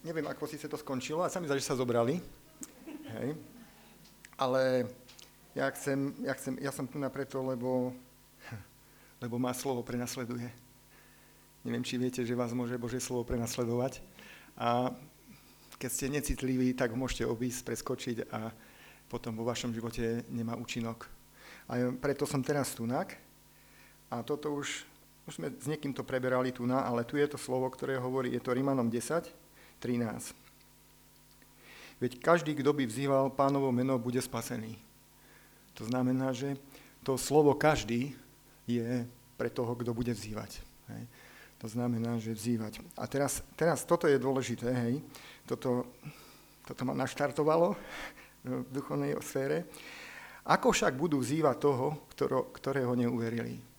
Neviem, 0.00 0.24
ako 0.28 0.48
si 0.48 0.56
sa 0.56 0.68
to 0.68 0.80
skončilo, 0.80 1.20
a 1.20 1.28
sa 1.28 1.40
mi 1.40 1.48
zdá, 1.48 1.60
že 1.60 1.68
sa 1.68 1.76
zobrali. 1.76 2.20
Hej. 3.20 3.36
Ale 4.34 4.90
ja, 5.54 5.70
chcem, 5.70 6.10
ja, 6.22 6.34
chcem, 6.34 6.54
ja 6.58 6.70
som 6.74 6.86
tu 6.86 6.98
na 6.98 7.10
preto, 7.10 7.42
lebo, 7.42 7.94
lebo 9.22 9.36
má 9.38 9.54
slovo 9.54 9.86
prenasleduje. 9.86 10.50
Neviem, 11.64 11.86
či 11.86 11.96
viete, 11.96 12.20
že 12.26 12.36
vás 12.36 12.52
môže 12.52 12.76
Božie 12.76 13.00
slovo 13.00 13.24
prenasledovať. 13.24 14.04
A 14.58 14.92
keď 15.80 15.90
ste 15.90 16.12
necitliví, 16.12 16.76
tak 16.76 16.92
ho 16.92 16.98
môžete 16.98 17.24
obísť, 17.24 17.66
preskočiť 17.66 18.16
a 18.30 18.52
potom 19.08 19.34
vo 19.34 19.48
vašom 19.48 19.72
živote 19.72 20.26
nemá 20.28 20.58
účinok. 20.58 21.08
A 21.70 21.90
preto 21.96 22.28
som 22.28 22.44
teraz 22.44 22.76
tunak. 22.76 23.16
A 24.12 24.20
toto 24.20 24.52
už 24.52 24.84
už 25.24 25.40
sme 25.40 25.48
s 25.48 25.64
niekým 25.64 25.96
to 25.96 26.04
preberali 26.04 26.52
tu 26.52 26.68
na, 26.68 26.84
ale 26.84 27.04
tu 27.08 27.16
je 27.16 27.24
to 27.24 27.40
slovo, 27.40 27.64
ktoré 27.72 27.96
hovorí, 27.96 28.36
je 28.36 28.44
to 28.44 28.52
Rímanom 28.52 28.92
10, 28.92 29.32
13. 29.80 30.43
Veď 32.04 32.20
každý, 32.20 32.52
kto 32.52 32.76
by 32.76 32.84
vzýval 32.84 33.32
pánovo 33.32 33.72
meno, 33.72 33.96
bude 33.96 34.20
spasený. 34.20 34.76
To 35.80 35.88
znamená, 35.88 36.36
že 36.36 36.60
to 37.00 37.16
slovo 37.16 37.56
každý 37.56 38.12
je 38.68 39.08
pre 39.40 39.48
toho, 39.48 39.72
kto 39.72 39.96
bude 39.96 40.12
vzývať. 40.12 40.60
Hej. 40.92 41.02
To 41.64 41.66
znamená, 41.72 42.20
že 42.20 42.36
vzývať. 42.36 42.84
A 43.00 43.08
teraz, 43.08 43.40
teraz 43.56 43.88
toto 43.88 44.04
je 44.04 44.20
dôležité, 44.20 44.68
hej. 44.68 45.00
Toto, 45.48 45.88
toto 46.68 46.84
ma 46.84 46.92
naštartovalo 46.92 47.72
v 48.44 48.68
duchovnej 48.68 49.16
sfére. 49.24 49.64
Ako 50.44 50.76
však 50.76 50.92
budú 50.92 51.24
vzývať 51.24 51.56
toho, 51.56 52.04
ktorého, 52.12 52.52
ktorého 52.52 52.92
neuverili? 52.92 53.74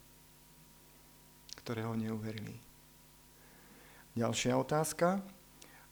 ktorého 1.65 1.97
neuverili. 1.97 2.53
Ďalšia 4.13 4.53
otázka. 4.53 5.17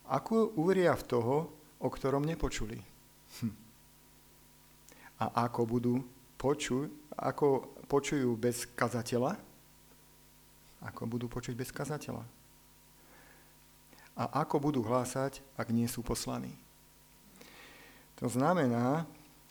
Ako 0.05 0.53
uveria 0.53 0.93
v 0.93 1.07
toho, 1.09 1.35
o 1.83 1.87
ktorom 1.91 2.23
nepočuli? 2.23 2.79
Hm. 3.43 3.53
A 5.19 5.45
ako 5.47 5.61
budú 5.67 5.95
počuť, 6.39 6.87
ako 7.19 7.67
počujú 7.91 8.31
bez 8.39 8.63
kazateľa? 8.71 9.35
Ako 10.83 11.03
budú 11.07 11.27
počuť 11.27 11.53
bez 11.55 11.69
kazateľa? 11.69 12.23
A 14.13 14.23
ako 14.45 14.71
budú 14.71 14.79
hlásať, 14.85 15.43
ak 15.59 15.67
nie 15.75 15.87
sú 15.91 15.99
poslaní? 16.05 16.55
To 18.21 18.29
znamená, 18.31 19.03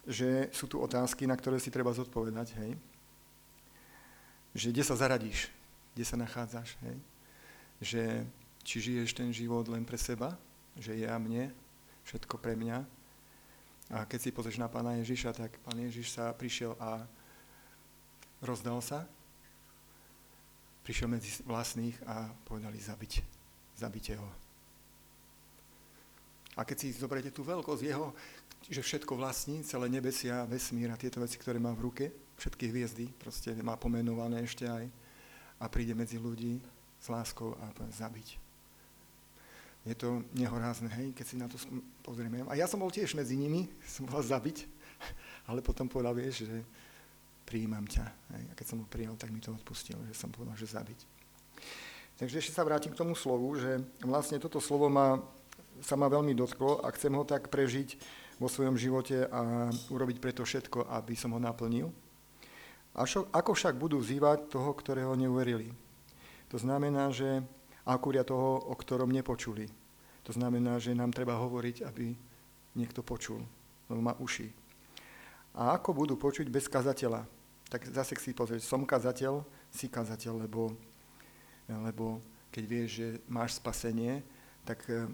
že 0.08 0.48
sú 0.54 0.64
tu 0.70 0.80
otázky, 0.80 1.28
na 1.28 1.36
ktoré 1.36 1.60
si 1.60 1.68
treba 1.68 1.92
zodpovedať, 1.92 2.56
hej? 2.62 2.72
Že 4.56 4.66
kde 4.72 4.82
sa 4.84 4.94
zaradíš? 4.96 5.50
kde 5.94 6.04
sa 6.04 6.16
nachádzaš. 6.16 6.76
Hej? 6.84 6.96
Že 7.80 8.02
či 8.64 8.76
žiješ 8.80 9.10
ten 9.12 9.30
život 9.32 9.68
len 9.68 9.84
pre 9.84 10.00
seba, 10.00 10.36
že 10.76 10.96
ja 10.96 11.16
mne, 11.20 11.52
všetko 12.06 12.38
pre 12.38 12.54
mňa. 12.59 12.78
A 13.92 14.09
keď 14.09 14.18
si 14.25 14.35
pozrieš 14.35 14.62
na 14.62 14.73
pána 14.73 14.97
Ježiša, 15.02 15.37
tak 15.37 15.59
pán 15.66 15.76
Ježiš 15.76 16.16
sa 16.16 16.32
prišiel 16.32 16.78
a 16.80 17.04
rozdal 18.40 18.80
sa. 18.80 19.04
Prišiel 20.82 21.12
medzi 21.12 21.30
vlastných 21.47 21.94
a 22.09 22.32
povedali 22.49 22.80
zabiť. 22.80 23.23
Zabite 23.78 24.16
ho. 24.18 24.28
A 26.56 26.68
keď 26.68 26.76
si 26.85 26.92
zoberiete 26.92 27.32
tú 27.32 27.40
veľkosť 27.44 27.82
jeho, 27.85 28.12
že 28.68 28.85
všetko 28.85 29.16
vlastní, 29.16 29.64
celé 29.64 29.88
nebesia, 29.88 30.44
vesmír 30.44 30.92
a 30.92 31.00
tieto 31.00 31.18
veci, 31.18 31.40
ktoré 31.40 31.56
má 31.56 31.73
v 31.73 31.88
ruke, 31.88 32.04
všetky 32.37 32.68
hviezdy, 32.68 33.09
proste 33.16 33.56
má 33.64 33.75
pomenované 33.80 34.44
ešte 34.44 34.68
aj, 34.68 34.85
a 35.62 35.64
príde 35.71 35.94
medzi 35.94 36.18
ľudí 36.18 36.61
s 37.00 37.06
láskou 37.09 37.54
a 37.59 37.71
povie 37.73 37.94
zabiť. 37.94 38.51
Je 39.82 39.98
to 39.98 40.22
nehorázne, 40.38 40.86
hej, 40.94 41.10
keď 41.10 41.26
si 41.26 41.34
na 41.34 41.50
to 41.50 41.58
pozrieme. 42.06 42.46
A 42.46 42.54
ja 42.54 42.70
som 42.70 42.78
bol 42.78 42.94
tiež 42.94 43.18
medzi 43.18 43.34
nimi, 43.34 43.66
som 43.94 44.06
bol 44.06 44.22
zabiť, 44.22 44.66
ale 45.50 45.64
potom 45.64 45.90
povedal, 45.90 46.14
vieš, 46.14 46.46
že 46.46 46.62
prijímam 47.42 47.84
ťa. 47.84 48.06
Hej. 48.38 48.44
A 48.48 48.52
keď 48.54 48.66
som 48.66 48.78
ho 48.80 48.86
prijal, 48.86 49.18
tak 49.18 49.34
mi 49.34 49.42
to 49.42 49.50
odpustil, 49.50 49.98
že 50.06 50.14
som 50.14 50.30
povedal, 50.30 50.54
že 50.54 50.70
zabiť. 50.70 51.00
Takže 52.22 52.38
ešte 52.38 52.54
sa 52.54 52.62
vrátim 52.62 52.94
k 52.94 53.00
tomu 53.02 53.18
slovu, 53.18 53.58
že 53.58 53.82
vlastne 54.06 54.38
toto 54.38 54.62
slovo 54.62 54.86
ma, 54.86 55.18
sa 55.82 55.98
ma 55.98 56.06
veľmi 56.06 56.38
dotklo 56.38 56.78
a 56.86 56.94
chcem 56.94 57.10
ho 57.10 57.26
tak 57.26 57.50
prežiť 57.50 57.98
vo 58.38 58.46
svojom 58.46 58.78
živote 58.78 59.26
a 59.26 59.70
urobiť 59.90 60.22
preto 60.22 60.46
všetko, 60.46 60.86
aby 60.86 61.18
som 61.18 61.34
ho 61.34 61.40
naplnil. 61.42 61.90
Ako 63.32 63.56
však 63.56 63.74
budú 63.74 63.98
vzývať 63.98 64.52
toho, 64.52 64.70
ktorého 64.76 65.16
neuverili? 65.16 65.72
To 66.52 66.60
znamená, 66.60 67.08
že 67.08 67.40
akúria 67.86 68.22
toho, 68.22 68.62
o 68.70 68.74
ktorom 68.74 69.10
nepočuli. 69.10 69.66
To 70.22 70.30
znamená, 70.30 70.78
že 70.78 70.94
nám 70.94 71.10
treba 71.10 71.34
hovoriť, 71.38 71.82
aby 71.82 72.14
niekto 72.78 73.02
počul, 73.02 73.42
lebo 73.90 74.00
má 74.00 74.14
uši. 74.22 74.48
A 75.52 75.76
ako 75.76 75.92
budú 75.92 76.14
počuť 76.16 76.48
bez 76.48 76.70
kazateľa? 76.70 77.26
Tak 77.68 77.88
zase 77.90 78.16
si 78.16 78.32
pozrieť, 78.32 78.64
som 78.64 78.86
kazateľ, 78.86 79.42
si 79.72 79.88
kazateľ, 79.88 80.46
lebo, 80.46 80.72
lebo 81.68 82.20
keď 82.52 82.64
vieš, 82.68 82.88
že 83.00 83.08
máš 83.28 83.56
spasenie, 83.58 84.20
tak 84.62 84.84
eh, 84.88 85.08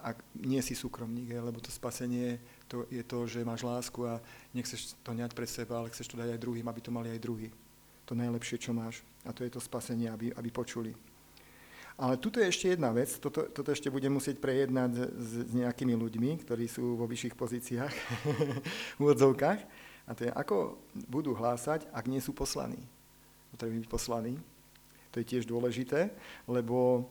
ak 0.00 0.16
nie 0.40 0.60
si 0.64 0.72
súkromník, 0.72 1.28
lebo 1.28 1.60
to 1.60 1.68
spasenie 1.68 2.40
to 2.70 2.86
je 2.86 3.02
to, 3.02 3.26
že 3.26 3.42
máš 3.42 3.66
lásku 3.66 3.98
a 4.06 4.22
nechceš 4.54 4.94
to 5.02 5.10
ňať 5.10 5.34
pre 5.34 5.42
seba, 5.42 5.82
ale 5.82 5.90
chceš 5.90 6.14
to 6.14 6.16
dať 6.16 6.38
aj 6.38 6.42
druhým, 6.42 6.70
aby 6.70 6.80
to 6.80 6.94
mali 6.94 7.10
aj 7.10 7.18
druhý. 7.18 7.50
To 8.06 8.14
najlepšie, 8.14 8.62
čo 8.62 8.70
máš. 8.70 9.02
A 9.26 9.34
to 9.34 9.42
je 9.42 9.50
to 9.50 9.58
spasenie, 9.58 10.06
aby, 10.06 10.30
aby 10.30 10.48
počuli. 10.54 10.94
Ale 12.00 12.16
tuto 12.16 12.40
je 12.40 12.48
ešte 12.48 12.72
jedna 12.72 12.96
vec, 12.96 13.12
toto, 13.20 13.44
toto 13.52 13.68
ešte 13.68 13.92
budem 13.92 14.08
musieť 14.08 14.40
prejednať 14.40 14.90
s, 15.20 15.32
s 15.44 15.52
nejakými 15.52 15.92
ľuďmi, 15.92 16.40
ktorí 16.48 16.64
sú 16.64 16.96
vo 16.96 17.04
vyšších 17.04 17.36
pozíciách, 17.36 17.94
v 18.96 19.00
úvodzovkách. 19.04 19.60
A 20.08 20.10
to 20.16 20.24
je, 20.24 20.32
ako 20.32 20.80
budú 21.12 21.36
hlásať, 21.36 21.84
ak 21.92 22.08
nie 22.08 22.24
sú 22.24 22.32
poslaní. 22.32 22.80
Potrebujú 23.52 23.84
byť 23.84 23.92
poslaní. 23.92 24.34
To 25.12 25.20
je 25.20 25.28
tiež 25.28 25.44
dôležité, 25.44 26.08
lebo, 26.48 27.04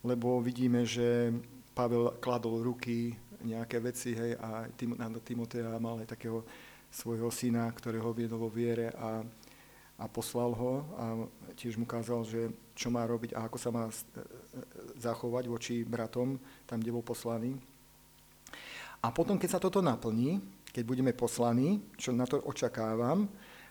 lebo 0.00 0.40
vidíme, 0.40 0.88
že 0.88 1.36
Pavel 1.76 2.16
kladol 2.16 2.64
ruky 2.64 3.12
nejaké 3.44 3.84
veci, 3.84 4.16
hej, 4.16 4.32
a 4.40 4.64
Tim, 4.80 4.96
na 4.96 5.12
Timotea 5.20 5.76
mal 5.76 6.00
aj 6.00 6.16
takého 6.16 6.40
svojho 6.88 7.28
syna, 7.28 7.68
ktorého 7.68 8.16
viedol 8.16 8.48
vo 8.48 8.50
viere 8.50 8.96
a, 8.96 9.20
a 9.96 10.04
poslal 10.04 10.52
ho 10.52 10.72
a 11.00 11.04
tiež 11.56 11.80
mu 11.80 11.88
kázal, 11.88 12.20
že 12.28 12.52
čo 12.76 12.92
má 12.92 13.08
robiť 13.08 13.32
a 13.32 13.48
ako 13.48 13.56
sa 13.56 13.72
má 13.72 13.88
e, 13.88 13.92
e, 13.92 13.96
zachovať 15.00 15.44
voči 15.48 15.80
bratom, 15.88 16.36
tam, 16.68 16.78
kde 16.80 16.92
bol 16.92 17.00
poslaný. 17.00 17.56
A 19.00 19.08
potom, 19.08 19.40
keď 19.40 19.56
sa 19.56 19.62
toto 19.62 19.80
naplní, 19.80 20.44
keď 20.68 20.84
budeme 20.84 21.12
poslaní, 21.16 21.80
čo 21.96 22.12
na 22.12 22.28
to 22.28 22.44
očakávam, 22.44 23.24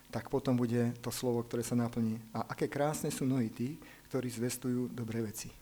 tak 0.10 0.34
potom 0.34 0.58
bude 0.58 0.98
to 1.06 1.14
slovo, 1.14 1.46
ktoré 1.46 1.62
sa 1.62 1.78
naplní. 1.78 2.18
A 2.34 2.50
aké 2.50 2.66
krásne 2.66 3.14
sú 3.14 3.30
nohy 3.30 3.54
tí, 3.54 3.78
ktorí 4.10 4.26
zvestujú 4.34 4.90
dobré 4.90 5.22
veci. 5.22 5.54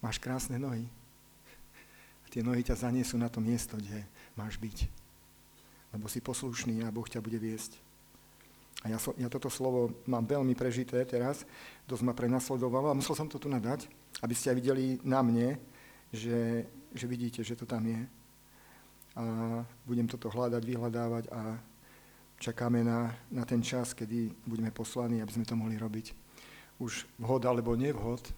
Máš 0.00 0.16
krásne 0.16 0.56
nohy. 0.56 0.88
A 2.24 2.26
tie 2.32 2.40
nohy 2.40 2.64
ťa 2.64 2.88
zaniesú 2.88 3.20
na 3.20 3.28
to 3.28 3.44
miesto, 3.44 3.76
kde 3.76 4.00
máš 4.32 4.56
byť. 4.56 4.99
Lebo 5.90 6.06
si 6.06 6.22
poslušný 6.22 6.86
a 6.86 6.94
Boh 6.94 7.06
ťa 7.06 7.22
bude 7.22 7.38
viesť. 7.38 7.78
A 8.80 8.88
ja, 8.88 8.98
so, 8.98 9.12
ja 9.20 9.28
toto 9.28 9.52
slovo 9.52 9.92
mám 10.08 10.24
veľmi 10.24 10.56
prežité 10.56 11.04
teraz, 11.04 11.44
dosť 11.84 12.02
ma 12.06 12.14
prenasledovalo 12.16 12.88
a 12.88 12.96
musel 12.96 13.12
som 13.12 13.28
to 13.28 13.36
tu 13.36 13.52
nadať, 13.52 13.84
aby 14.24 14.32
ste 14.32 14.54
aj 14.54 14.56
videli 14.56 14.84
na 15.04 15.20
mne, 15.20 15.60
že, 16.08 16.64
že 16.96 17.04
vidíte, 17.04 17.44
že 17.44 17.58
to 17.60 17.68
tam 17.68 17.84
je. 17.84 18.00
A 19.20 19.24
budem 19.84 20.08
toto 20.08 20.32
hľadať, 20.32 20.62
vyhľadávať 20.64 21.24
a 21.28 21.60
čakáme 22.40 22.80
na, 22.80 23.12
na 23.28 23.44
ten 23.44 23.60
čas, 23.60 23.92
kedy 23.92 24.32
budeme 24.48 24.72
poslaní, 24.72 25.20
aby 25.20 25.34
sme 25.34 25.44
to 25.44 25.58
mohli 25.58 25.76
robiť. 25.76 26.16
Už 26.80 27.04
vhod 27.20 27.44
alebo 27.44 27.76
nevhod, 27.76 28.32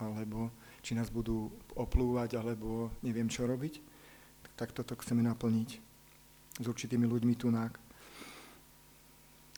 alebo 0.00 0.48
či 0.80 0.96
nás 0.96 1.12
budú 1.12 1.52
oplúvať, 1.76 2.40
alebo 2.40 2.88
neviem 3.04 3.28
čo 3.28 3.44
robiť, 3.44 3.84
tak 4.56 4.72
toto 4.72 4.96
chceme 4.96 5.20
naplniť 5.20 5.83
s 6.60 6.66
určitými 6.66 7.06
ľuďmi 7.06 7.34
tunák. 7.34 7.72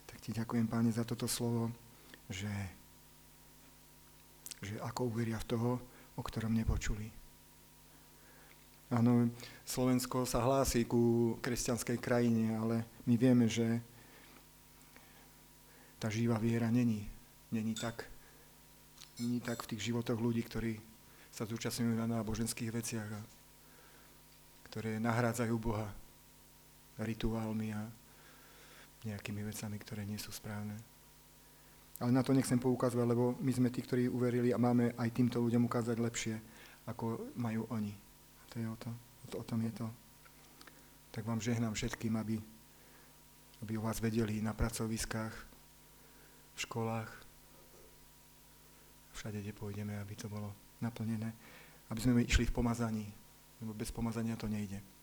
Tak 0.09 0.17
ti 0.23 0.31
ďakujem, 0.33 0.65
páne, 0.65 0.88
za 0.88 1.05
toto 1.05 1.29
slovo, 1.29 1.69
že, 2.33 2.53
že 4.65 4.81
ako 4.81 5.12
uveria 5.12 5.37
v 5.37 5.49
toho, 5.49 5.71
o 6.17 6.23
ktorom 6.25 6.57
nepočuli. 6.57 7.12
Áno, 8.87 9.29
Slovensko 9.67 10.23
sa 10.25 10.47
hlási 10.47 10.87
ku 10.87 11.35
kresťanskej 11.43 11.99
krajine, 11.99 12.55
ale 12.55 12.87
my 13.05 13.15
vieme, 13.19 13.50
že 13.50 13.83
tá 15.99 16.07
živá 16.07 16.38
viera 16.38 16.71
není, 16.71 17.03
není 17.50 17.75
tak, 17.75 18.07
není 19.19 19.43
tak 19.43 19.67
v 19.67 19.75
tých 19.75 19.91
životoch 19.91 20.17
ľudí, 20.17 20.47
ktorí 20.47 20.79
sa 21.35 21.45
zúčastňujú 21.45 21.99
na 21.99 22.07
náboženských 22.07 22.71
veciach 22.71 23.11
a 23.11 23.21
ktoré 24.71 25.03
nahrádzajú 25.03 25.55
Boha 25.59 25.91
rituálmi 27.00 27.73
a 27.76 27.83
nejakými 29.07 29.43
vecami, 29.47 29.76
ktoré 29.79 30.03
nie 30.03 30.19
sú 30.19 30.35
správne. 30.35 30.75
Ale 31.97 32.12
na 32.12 32.21
to 32.21 32.37
nechcem 32.37 32.61
poukazovať, 32.61 33.07
lebo 33.09 33.38
my 33.41 33.53
sme 33.53 33.69
tí, 33.73 33.81
ktorí 33.81 34.09
uverili 34.09 34.53
a 34.53 34.61
máme 34.61 34.93
aj 35.00 35.17
týmto 35.17 35.41
ľuďom 35.41 35.65
ukázať 35.65 35.97
lepšie, 35.97 36.35
ako 36.88 37.33
majú 37.41 37.65
oni. 37.73 37.95
To 38.53 38.55
je 38.61 38.67
o, 38.69 38.76
to, 38.76 38.91
o, 38.93 39.26
to, 39.33 39.35
o 39.41 39.45
tom 39.45 39.61
je 39.65 39.73
to. 39.73 39.87
Tak 41.12 41.25
vám 41.25 41.41
žehnám 41.41 41.73
všetkým, 41.73 42.21
aby, 42.21 42.37
aby 43.65 43.73
o 43.81 43.85
vás 43.85 43.97
vedeli 44.05 44.45
na 44.45 44.53
pracoviskách, 44.53 45.35
v 46.57 46.59
školách, 46.61 47.11
všade, 49.17 49.41
kde 49.41 49.57
pôjdeme, 49.57 49.97
aby 49.97 50.12
to 50.17 50.29
bolo 50.29 50.53
naplnené, 50.85 51.33
aby 51.88 52.00
sme 52.00 52.21
išli 52.29 52.45
v 52.45 52.57
pomazaní, 52.61 53.09
lebo 53.65 53.73
bez 53.73 53.88
pomazania 53.88 54.37
to 54.37 54.45
nejde. 54.49 54.96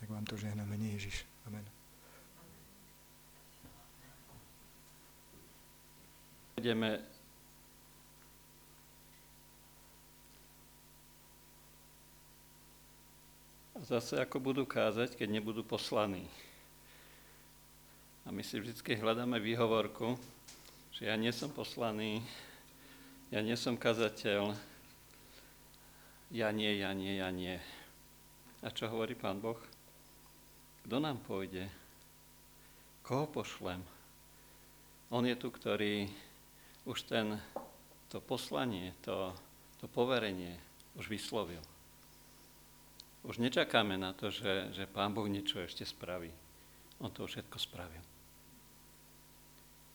Tak 0.00 0.08
vám 0.10 0.24
to 0.24 0.36
žehnáme, 0.36 0.76
nie 0.76 0.92
Ježiš. 0.92 1.24
Amen. 1.46 1.64
Ideme 6.56 7.04
zase 13.84 14.18
ako 14.18 14.40
budú 14.40 14.64
kázať, 14.64 15.14
keď 15.14 15.28
nebudú 15.38 15.60
poslaní. 15.60 16.24
A 18.26 18.34
my 18.34 18.42
si 18.42 18.58
vždy 18.58 18.98
hľadáme 18.98 19.38
výhovorku, 19.38 20.18
že 20.90 21.06
ja 21.06 21.14
nie 21.14 21.30
som 21.30 21.52
poslaný, 21.52 22.24
ja 23.30 23.38
nie 23.44 23.54
som 23.54 23.78
kazateľ, 23.78 24.56
ja 26.34 26.48
nie, 26.50 26.82
ja 26.82 26.90
nie, 26.90 27.20
ja 27.20 27.30
nie. 27.30 27.60
A 28.64 28.72
čo 28.74 28.90
hovorí 28.90 29.14
Pán 29.14 29.38
Boh? 29.38 29.75
Kto 30.86 31.02
nám 31.02 31.18
pôjde? 31.26 31.66
Koho 33.02 33.26
pošlem? 33.26 33.82
On 35.10 35.18
je 35.26 35.34
tu, 35.34 35.50
ktorý 35.50 36.06
už 36.86 37.10
ten, 37.10 37.42
to 38.06 38.22
poslanie, 38.22 38.94
to, 39.02 39.34
to 39.82 39.90
poverenie 39.90 40.54
už 40.94 41.10
vyslovil. 41.10 41.58
Už 43.26 43.42
nečakáme 43.42 43.98
na 43.98 44.14
to, 44.14 44.30
že, 44.30 44.70
že 44.70 44.86
Pán 44.86 45.10
Boh 45.10 45.26
niečo 45.26 45.58
ešte 45.58 45.82
spraví. 45.82 46.30
On 47.02 47.10
to 47.10 47.26
všetko 47.26 47.58
spravil. 47.58 48.02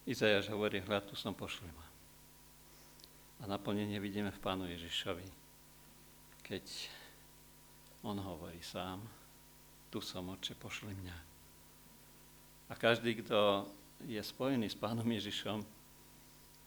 Izajaš 0.04 0.52
hovorí, 0.52 0.84
hľad, 0.84 1.08
tu 1.08 1.16
som 1.16 1.32
pošli 1.32 1.72
ma. 1.72 1.88
A 3.40 3.44
naplnenie 3.48 3.96
vidíme 4.04 4.28
v 4.28 4.44
Pánu 4.44 4.68
Ježišovi, 4.68 5.24
keď 6.44 6.68
on 8.04 8.20
hovorí 8.20 8.60
sám, 8.60 9.21
tu 9.92 10.00
som, 10.00 10.24
Otče, 10.32 10.56
pošli 10.56 10.96
mňa. 10.96 11.18
A 12.72 12.74
každý, 12.80 13.20
kto 13.20 13.68
je 14.08 14.24
spojený 14.24 14.72
s 14.72 14.80
Pánom 14.80 15.04
Ježišom, 15.04 15.60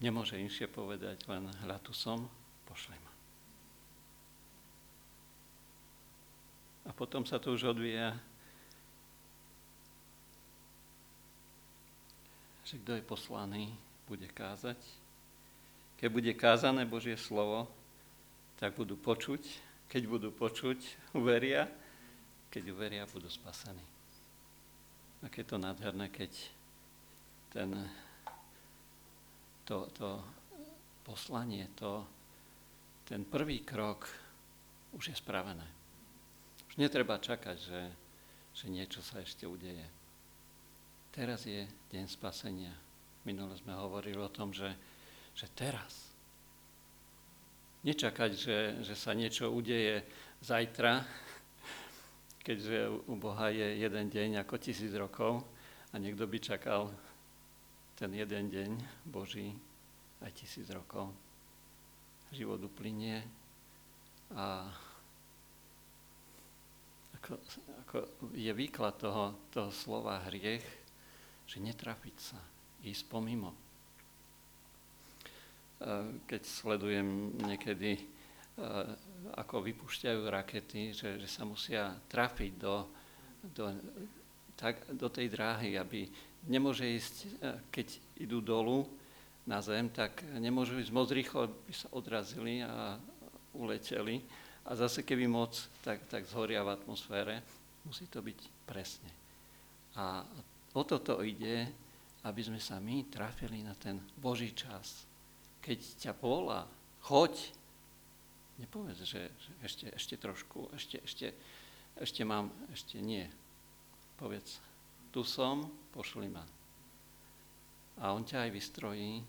nemôže 0.05 0.37
inšie 0.37 0.69
povedať 0.69 1.25
len, 1.33 1.49
hľad, 1.65 1.81
tu 1.81 1.97
som, 1.97 2.29
pošli 2.69 2.93
ma. 3.01 3.13
A 6.85 6.91
potom 6.93 7.25
sa 7.25 7.41
to 7.41 7.57
už 7.57 7.73
odvíja, 7.73 8.13
že 12.69 12.77
kto 12.85 13.01
je 13.01 13.03
poslaný, 13.09 13.73
bude 14.05 14.29
kázať. 14.29 14.77
Keď 15.97 16.09
bude 16.13 16.33
kázané 16.37 16.85
Božie 16.85 17.17
slovo, 17.17 17.65
tak 18.61 18.77
budú 18.77 19.01
počuť. 19.01 19.41
Keď 19.89 20.03
budú 20.05 20.29
počuť, 20.29 20.77
uveria. 21.17 21.65
Keď 22.55 22.71
uveria, 22.71 23.03
budú 23.11 23.27
spasení. 23.27 23.83
A 25.23 25.27
keď 25.27 25.45
to 25.51 25.57
nádherné, 25.59 26.07
keď 26.07 26.31
ten, 27.51 27.75
to, 29.67 29.91
to 29.91 30.23
poslanie, 31.03 31.67
to, 31.75 32.07
ten 33.11 33.27
prvý 33.27 33.67
krok 33.67 34.07
už 34.95 35.11
je 35.11 35.17
spravené. 35.19 35.67
Už 36.71 36.79
netreba 36.79 37.19
čakať, 37.19 37.59
že, 37.59 37.81
že 38.55 38.67
niečo 38.71 39.03
sa 39.03 39.19
ešte 39.19 39.51
udeje. 39.51 39.91
Teraz 41.11 41.51
je 41.51 41.67
deň 41.91 42.07
spasenia. 42.07 42.71
Minule 43.27 43.59
sme 43.59 43.75
hovorili 43.75 44.23
o 44.23 44.31
tom, 44.31 44.55
že, 44.55 44.71
že 45.35 45.51
teraz. 45.59 46.07
Nečakať, 47.83 48.31
že, 48.39 48.59
že 48.87 48.95
sa 48.95 49.11
niečo 49.11 49.51
udeje 49.51 50.07
zajtra, 50.39 51.03
keďže 52.45 53.09
u 53.09 53.17
Boha 53.17 53.49
je 53.49 53.81
jeden 53.81 54.13
deň 54.13 54.45
ako 54.45 54.61
tisíc 54.61 54.93
rokov 54.93 55.41
a 55.91 55.95
niekto 55.97 56.29
by 56.29 56.37
čakal 56.37 56.93
ten 57.97 58.13
jeden 58.13 58.53
deň 58.53 58.71
Boží 59.09 59.57
aj 60.21 60.31
tisíc 60.37 60.69
rokov. 60.69 61.09
Život 62.37 62.61
uplynie 62.69 63.25
a 64.37 64.69
ako, 67.17 67.33
ako 67.89 67.97
je 68.37 68.53
výklad 68.53 69.01
toho, 69.01 69.49
toho 69.49 69.73
slova 69.73 70.21
hriech, 70.29 70.67
že 71.49 71.65
netrafiť 71.65 72.17
sa, 72.21 72.37
ísť 72.85 73.09
pomimo. 73.09 73.57
Keď 76.29 76.43
sledujem 76.45 77.41
niekedy, 77.41 77.97
ako 79.33 79.65
vypúšťajú 79.65 80.21
rakety, 80.29 80.93
že, 80.93 81.17
že 81.17 81.29
sa 81.29 81.49
musia 81.49 81.97
trafiť 82.13 82.53
do, 82.61 82.85
do, 83.57 83.73
tak, 84.59 84.85
do 84.93 85.09
tej 85.09 85.33
dráhy, 85.33 85.81
aby 85.81 86.09
nemôže 86.45 86.85
ísť, 86.85 87.15
keď 87.73 87.87
idú 88.21 88.45
dolu 88.45 88.85
na 89.49 89.61
zem, 89.65 89.89
tak 89.89 90.25
nemôžu 90.37 90.81
ísť 90.81 90.93
moc 90.93 91.09
rýchlo, 91.09 91.49
by 91.49 91.75
sa 91.75 91.89
odrazili 91.93 92.65
a 92.65 93.01
uleteli 93.57 94.25
a 94.65 94.73
zase 94.73 95.05
keby 95.05 95.29
moc, 95.29 95.53
tak, 95.85 96.05
tak 96.09 96.25
zhoria 96.25 96.65
v 96.65 96.73
atmosfére. 96.73 97.45
Musí 97.85 98.09
to 98.09 98.25
byť 98.25 98.41
presne. 98.65 99.13
A 100.01 100.25
o 100.73 100.83
toto 100.83 101.21
ide, 101.21 101.69
aby 102.25 102.41
sme 102.41 102.57
sa 102.57 102.81
my 102.81 103.05
trafili 103.13 103.61
na 103.61 103.77
ten 103.77 104.01
Boží 104.17 104.57
čas. 104.57 105.05
Keď 105.61 106.09
ťa 106.09 106.13
volá, 106.17 106.65
choď, 107.05 107.53
nepovedz, 108.59 109.03
že, 109.03 109.31
že 109.35 109.51
ešte, 109.63 109.87
ešte 109.95 110.15
trošku, 110.19 110.71
ešte, 110.75 111.03
ešte, 111.03 111.27
ešte 111.99 112.23
mám, 112.23 112.51
ešte 112.71 113.03
nie. 113.03 113.27
Povedz, 114.15 114.63
tu 115.11 115.27
som, 115.27 115.67
pošli 115.91 116.27
ma. 116.31 116.43
A 118.03 118.11
on 118.15 118.27
ťa 118.27 118.47
aj 118.47 118.51
vystrojí 118.51 119.23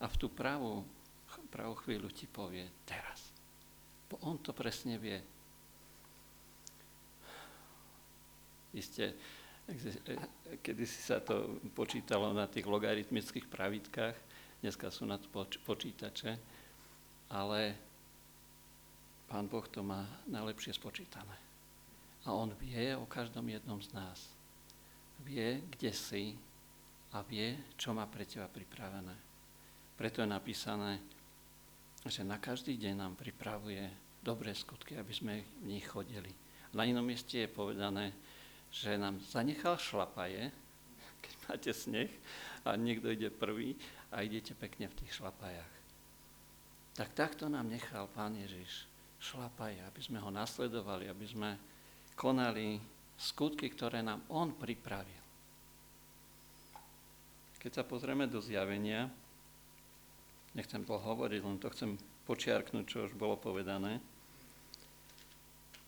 a 0.00 0.04
v 0.08 0.16
tú 0.16 0.28
pravú, 0.28 0.84
pravú 1.48 1.76
chvíľu 1.84 2.08
ti 2.12 2.28
povie 2.28 2.68
teraz. 2.84 3.32
On 4.24 4.36
to 4.40 4.52
presne 4.52 5.00
vie. 5.00 5.16
Isté, 8.74 9.14
kedy 10.62 10.84
si 10.86 11.00
sa 11.02 11.22
to 11.22 11.62
počítalo 11.74 12.34
na 12.34 12.46
tých 12.50 12.66
logaritmických 12.66 13.46
pravidkách, 13.46 14.16
dneska 14.62 14.90
sú 14.90 15.06
na 15.06 15.18
to 15.18 15.26
počítače, 15.62 16.38
ale 17.30 17.89
Pán 19.30 19.46
Boh 19.46 19.62
to 19.70 19.86
má 19.86 20.02
najlepšie 20.26 20.74
spočítané. 20.74 21.38
A 22.26 22.34
On 22.34 22.50
vie 22.58 22.98
o 22.98 23.06
každom 23.06 23.46
jednom 23.46 23.78
z 23.78 23.94
nás. 23.94 24.18
vie, 25.20 25.60
kde 25.70 25.92
si 25.92 26.32
a 27.12 27.20
vie, 27.20 27.54
čo 27.76 27.92
má 27.92 28.08
pre 28.08 28.24
teba 28.24 28.48
pripravené. 28.48 29.12
Preto 29.94 30.24
je 30.24 30.28
napísané, 30.32 30.96
že 32.08 32.24
na 32.24 32.40
každý 32.40 32.80
deň 32.80 32.94
nám 32.96 33.14
pripravuje 33.20 33.84
dobré 34.24 34.56
skutky, 34.56 34.96
aby 34.96 35.12
sme 35.12 35.44
v 35.60 35.76
nich 35.76 35.84
chodili. 35.84 36.32
Na 36.72 36.88
inom 36.88 37.04
mieste 37.04 37.44
je 37.44 37.52
povedané, 37.52 38.16
že 38.72 38.96
nám 38.96 39.20
zanechal 39.20 39.76
šlapaje, 39.76 40.48
keď 41.22 41.32
máte 41.46 41.70
sneh 41.76 42.10
a 42.64 42.74
niekto 42.80 43.12
ide 43.12 43.28
prvý 43.28 43.76
a 44.08 44.24
idete 44.24 44.56
pekne 44.56 44.88
v 44.88 44.98
tých 45.04 45.20
šlapajách. 45.20 45.74
Tak 46.96 47.12
takto 47.12 47.46
nám 47.52 47.68
nechal 47.68 48.08
Pán 48.08 48.34
Ježiš 48.34 48.89
šlapaje, 49.20 49.78
aby 49.84 50.00
sme 50.00 50.18
ho 50.18 50.32
nasledovali, 50.32 51.06
aby 51.06 51.26
sme 51.28 51.50
konali 52.16 52.80
skutky, 53.20 53.68
ktoré 53.68 54.00
nám 54.00 54.24
On 54.32 54.48
pripravil. 54.56 55.20
Keď 57.60 57.72
sa 57.76 57.84
pozrieme 57.84 58.24
do 58.24 58.40
zjavenia, 58.40 59.12
nechcem 60.56 60.80
to 60.80 60.96
hovoriť, 60.96 61.40
len 61.44 61.60
to 61.60 61.68
chcem 61.68 62.00
počiarknúť, 62.24 62.84
čo 62.88 63.04
už 63.04 63.12
bolo 63.12 63.36
povedané, 63.36 64.00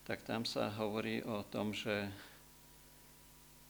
tak 0.05 0.21
tam 0.29 0.45
sa 0.45 0.69
hovorí 0.77 1.25
o 1.25 1.41
tom, 1.49 1.73
že 1.73 2.13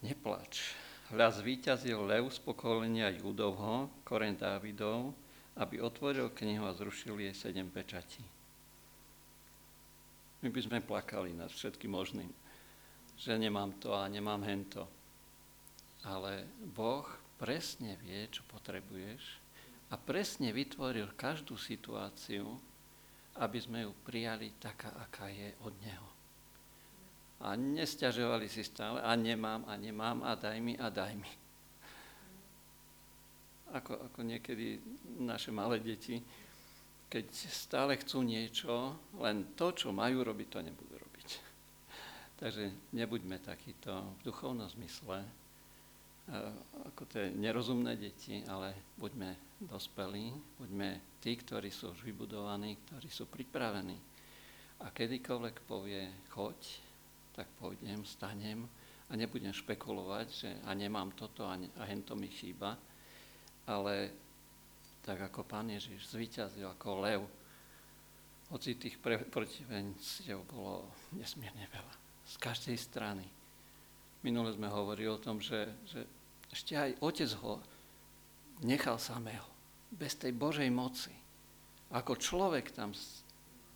neplač. 0.02 0.74
Hľa 1.14 1.28
zvíťazil 1.38 2.02
lev 2.02 2.26
z 2.32 2.42
pokolenia 2.42 3.14
Judovho, 3.14 3.86
koren 4.02 4.34
Dávidov, 4.34 5.14
aby 5.60 5.78
otvoril 5.78 6.32
knihu 6.32 6.64
a 6.64 6.72
zrušil 6.72 7.20
jej 7.20 7.36
sedem 7.36 7.68
pečatí. 7.68 8.24
My 10.42 10.48
by 10.50 10.60
sme 10.62 10.78
plakali 10.82 11.30
nad 11.34 11.50
všetkým 11.50 11.94
možným, 11.94 12.30
že 13.14 13.38
nemám 13.38 13.78
to 13.78 13.94
a 13.94 14.10
nemám 14.10 14.42
hento. 14.42 14.86
Ale 16.02 16.50
Boh 16.74 17.06
presne 17.38 17.94
vie, 18.02 18.26
čo 18.26 18.42
potrebuješ 18.50 19.22
a 19.90 19.94
presne 19.94 20.50
vytvoril 20.50 21.14
každú 21.14 21.54
situáciu, 21.54 22.58
aby 23.38 23.58
sme 23.62 23.86
ju 23.86 23.94
prijali 24.02 24.58
taká, 24.58 24.98
aká 24.98 25.30
je 25.30 25.54
od 25.62 25.74
Neho 25.78 26.12
a 27.42 27.58
nestiažovali 27.58 28.46
si 28.46 28.62
stále 28.62 29.02
a 29.02 29.10
nemám 29.18 29.66
a 29.66 29.74
nemám 29.74 30.22
a 30.22 30.38
daj 30.38 30.58
mi 30.62 30.78
a 30.78 30.86
daj 30.86 31.14
mi. 31.18 31.32
Ako, 33.74 33.98
ako 34.06 34.20
niekedy 34.22 34.78
naše 35.18 35.50
malé 35.50 35.82
deti, 35.82 36.22
keď 37.12 37.28
stále 37.52 38.00
chcú 38.00 38.24
niečo, 38.24 38.96
len 39.20 39.52
to, 39.52 39.76
čo 39.76 39.92
majú 39.92 40.24
robiť, 40.24 40.48
to 40.48 40.64
nebudú 40.64 40.96
robiť. 40.96 41.28
Takže 42.40 42.96
nebuďme 42.96 43.36
takíto 43.36 43.92
v 44.16 44.32
duchovnom 44.32 44.64
zmysle, 44.72 45.20
ako 46.88 47.04
tie 47.12 47.28
nerozumné 47.36 48.00
deti, 48.00 48.40
ale 48.48 48.96
buďme 48.96 49.60
dospelí, 49.60 50.32
buďme 50.56 51.20
tí, 51.20 51.36
ktorí 51.36 51.68
sú 51.68 51.92
už 51.92 52.00
vybudovaní, 52.00 52.80
ktorí 52.88 53.12
sú 53.12 53.28
pripravení. 53.28 54.00
A 54.80 54.88
kedykoľvek 54.88 55.56
povie, 55.68 56.08
choď, 56.32 56.58
tak 57.36 57.44
pôjdem, 57.60 58.08
stanem 58.08 58.64
a 59.06 59.12
nebudem 59.12 59.52
špekulovať, 59.52 60.26
že 60.32 60.50
a 60.64 60.72
nemám 60.72 61.12
toto 61.12 61.44
a, 61.44 61.60
ne, 61.60 61.68
a 61.76 61.84
hento 61.84 62.16
mi 62.16 62.32
chýba, 62.32 62.72
ale 63.68 64.21
tak 65.02 65.18
ako 65.18 65.42
Pán 65.42 65.70
Ježiš 65.70 66.14
zvíťazil 66.14 66.66
ako 66.66 66.88
lev, 67.02 67.20
hoci 68.54 68.76
tých 68.76 69.00
pre, 69.00 69.18
protivenciev 69.18 70.44
bolo 70.46 70.86
nesmierne 71.16 71.66
veľa. 71.72 71.94
Z 72.28 72.34
každej 72.38 72.76
strany. 72.78 73.26
Minule 74.22 74.54
sme 74.54 74.70
hovorili 74.70 75.10
o 75.10 75.18
tom, 75.18 75.42
že, 75.42 75.66
že 75.88 76.06
ešte 76.52 76.78
aj 76.78 77.02
otec 77.02 77.30
ho 77.42 77.58
nechal 78.62 79.00
samého, 79.00 79.48
bez 79.90 80.14
tej 80.14 80.30
Božej 80.36 80.70
moci. 80.70 81.10
Ako 81.90 82.14
človek 82.14 82.70
tam 82.70 82.94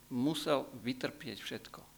musel 0.07 0.63
vytrpieť 0.79 1.43
všetko 1.43 1.97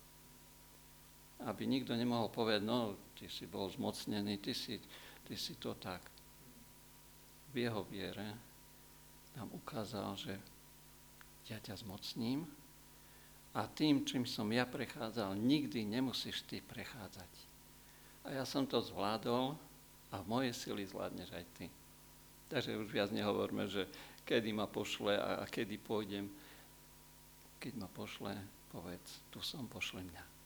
aby 1.48 1.64
nikto 1.64 1.96
nemohol 1.96 2.28
povedať, 2.28 2.68
no, 2.68 3.00
ty 3.16 3.32
si 3.32 3.48
bol 3.48 3.72
zmocnený, 3.72 4.44
ty 4.44 4.52
si, 4.52 4.76
ty 5.24 5.36
si 5.40 5.56
to 5.56 5.72
tak. 5.80 6.04
V 7.56 7.64
jeho 7.64 7.88
viere 7.88 8.49
nám 9.38 9.50
ukázal, 9.54 10.16
že 10.16 10.34
ja 11.50 11.58
ťa 11.58 11.82
zmocním 11.82 12.46
a 13.58 13.66
tým, 13.66 14.06
čím 14.06 14.30
som 14.30 14.46
ja 14.54 14.70
prechádzal, 14.70 15.34
nikdy 15.34 15.86
nemusíš 15.86 16.46
ty 16.46 16.62
prechádzať. 16.62 17.32
A 18.30 18.38
ja 18.38 18.46
som 18.46 18.70
to 18.70 18.78
zvládol 18.78 19.58
a 20.14 20.16
moje 20.30 20.54
sily 20.54 20.86
zvládneš 20.86 21.34
aj 21.34 21.46
ty. 21.58 21.66
Takže 22.50 22.78
už 22.78 22.90
viac 22.90 23.10
nehovorme, 23.14 23.66
že 23.66 23.90
kedy 24.26 24.54
ma 24.54 24.70
pošle 24.70 25.18
a 25.18 25.46
kedy 25.50 25.78
pôjdem. 25.82 26.30
Keď 27.58 27.74
ma 27.78 27.90
pošle, 27.90 28.38
povedz, 28.70 29.22
tu 29.34 29.42
som, 29.42 29.66
pošle 29.66 30.06
mňa. 30.06 30.39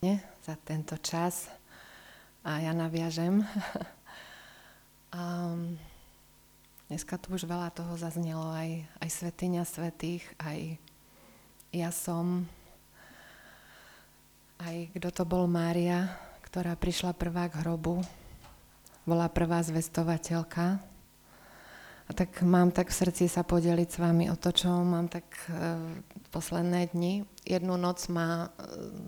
Za 0.00 0.56
tento 0.64 0.96
čas 0.96 1.52
a 2.40 2.56
ja 2.56 2.72
naviažem. 2.72 3.44
a 5.12 5.52
dneska 6.88 7.20
tu 7.20 7.36
už 7.36 7.44
veľa 7.44 7.68
toho 7.68 8.00
zaznelo, 8.00 8.48
aj, 8.48 8.80
aj 8.96 9.08
svetiňa 9.12 9.62
svetých, 9.68 10.24
aj 10.40 10.80
ja 11.76 11.92
som, 11.92 12.48
aj 14.64 14.88
kto 14.96 15.08
to 15.12 15.24
bol 15.28 15.44
Mária, 15.44 16.08
ktorá 16.48 16.80
prišla 16.80 17.12
prvá 17.12 17.52
k 17.52 17.60
hrobu, 17.60 18.00
bola 19.04 19.28
prvá 19.28 19.60
zvestovateľka 19.60 20.80
tak 22.12 22.42
mám 22.42 22.70
tak 22.74 22.90
v 22.90 22.98
srdci 22.98 23.30
sa 23.30 23.46
podeliť 23.46 23.88
s 23.88 23.98
vami 24.02 24.26
o 24.30 24.36
to, 24.36 24.50
čo 24.50 24.68
mám 24.82 25.06
tak 25.06 25.26
e, 25.46 25.78
posledné 26.34 26.90
dni. 26.90 27.22
Jednu 27.46 27.76
noc 27.76 28.10
ma 28.10 28.46
e, 28.46 28.48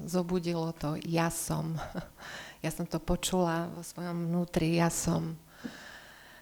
zobudilo 0.06 0.70
to 0.76 0.98
ja 1.06 1.30
som. 1.30 1.78
Ja 2.62 2.70
som 2.70 2.86
to 2.86 3.02
počula 3.02 3.66
vo 3.74 3.82
svojom 3.82 4.30
vnútri, 4.30 4.78
ja 4.78 4.86
som. 4.86 5.34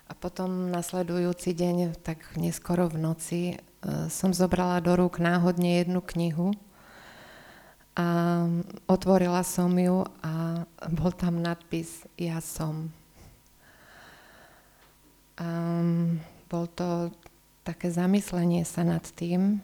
A 0.04 0.12
potom 0.12 0.68
nasledujúci 0.68 1.56
deň, 1.56 1.96
tak 2.04 2.36
neskoro 2.36 2.92
v 2.92 2.96
noci, 3.00 3.40
e, 3.48 4.12
som 4.12 4.36
zobrala 4.36 4.84
do 4.84 4.92
rúk 5.00 5.16
náhodne 5.16 5.80
jednu 5.80 6.04
knihu 6.04 6.52
a 7.96 8.06
otvorila 8.86 9.42
som 9.42 9.74
ju 9.74 10.06
a 10.22 10.64
bol 10.88 11.10
tam 11.12 11.42
nadpis 11.42 12.06
Ja 12.14 12.38
som. 12.40 12.94
A 15.40 15.48
bol 16.50 16.66
to 16.66 17.14
také 17.62 17.94
zamyslenie 17.94 18.66
sa 18.66 18.82
nad 18.82 19.06
tým, 19.14 19.62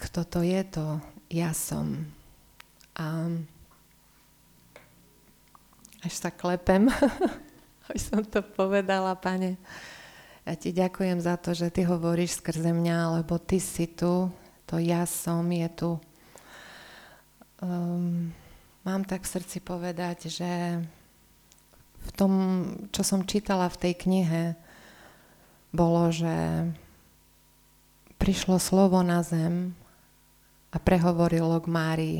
kto 0.00 0.26
to 0.26 0.42
je 0.42 0.62
to 0.66 0.98
ja 1.30 1.54
som. 1.54 2.10
A 2.98 3.30
až 6.02 6.12
sa 6.18 6.34
klepem, 6.34 6.90
aby 7.86 8.00
som 8.00 8.26
to 8.26 8.42
povedala, 8.42 9.14
pane. 9.14 9.54
Ja 10.42 10.58
ti 10.58 10.74
ďakujem 10.74 11.22
za 11.22 11.38
to, 11.38 11.54
že 11.54 11.70
ty 11.70 11.86
hovoríš 11.86 12.42
skrze 12.42 12.74
mňa, 12.74 13.22
lebo 13.22 13.38
ty 13.38 13.62
si 13.62 13.86
tu, 13.86 14.32
to 14.66 14.82
ja 14.82 15.06
som 15.06 15.46
je 15.46 15.68
tu. 15.70 15.90
Um, 17.60 18.34
mám 18.82 19.06
tak 19.06 19.22
v 19.22 19.32
srdci 19.38 19.62
povedať, 19.62 20.32
že 20.32 20.80
v 22.10 22.12
tom, 22.18 22.32
čo 22.90 23.06
som 23.06 23.22
čítala 23.22 23.70
v 23.70 23.80
tej 23.86 23.94
knihe, 23.94 24.58
bolo, 25.70 26.10
že 26.10 26.66
prišlo 28.18 28.58
slovo 28.58 28.98
na 29.06 29.22
zem 29.22 29.78
a 30.74 30.82
prehovorilo 30.82 31.62
k 31.62 31.66
Márii. 31.70 32.18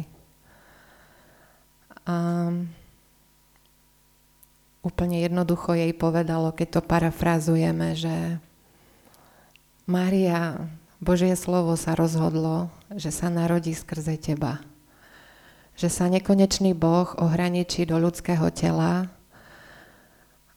A 2.07 2.49
úplne 4.87 5.19
jednoducho 5.21 5.75
jej 5.75 5.91
povedalo, 5.91 6.55
keď 6.55 6.79
to 6.79 6.81
parafrazujeme, 6.87 7.99
že 7.99 8.39
Mária, 9.91 10.71
Božie 11.03 11.35
slovo 11.35 11.75
sa 11.75 11.99
rozhodlo, 11.99 12.71
že 12.95 13.11
sa 13.11 13.27
narodí 13.27 13.75
skrze 13.75 14.15
teba. 14.23 14.63
Že 15.75 15.89
sa 15.91 16.05
nekonečný 16.07 16.79
Boh 16.79 17.11
ohraničí 17.19 17.83
do 17.91 17.99
ľudského 17.99 18.47
tela 18.55 19.11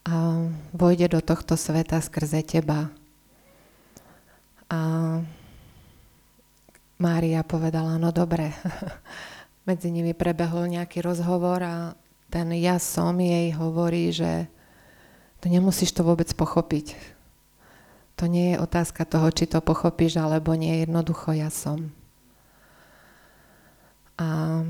a 0.03 0.47
vojde 0.75 1.07
do 1.07 1.23
tohto 1.23 1.55
sveta 1.55 2.03
skrze 2.03 2.43
teba. 2.43 2.91
A 4.67 4.79
Mária 6.99 7.43
povedala, 7.43 7.95
no 7.95 8.11
dobre. 8.11 8.51
Medzi 9.69 9.91
nimi 9.91 10.11
prebehol 10.11 10.67
nejaký 10.67 10.99
rozhovor 10.99 11.63
a 11.63 11.75
ten 12.27 12.51
ja 12.59 12.81
som 12.83 13.15
jej 13.15 13.55
hovorí, 13.55 14.11
že 14.11 14.51
to 15.39 15.47
nemusíš 15.47 15.95
to 15.95 16.03
vôbec 16.03 16.27
pochopiť. 16.35 16.95
To 18.19 18.27
nie 18.27 18.55
je 18.55 18.61
otázka 18.61 19.07
toho, 19.07 19.31
či 19.31 19.47
to 19.47 19.63
pochopíš 19.63 20.19
alebo 20.19 20.55
nie, 20.55 20.83
jednoducho 20.83 21.31
ja 21.35 21.47
som. 21.47 21.91
A 24.19 24.61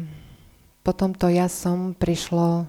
potom 0.85 1.13
to 1.13 1.29
ja 1.29 1.49
som 1.49 1.93
prišlo 1.93 2.65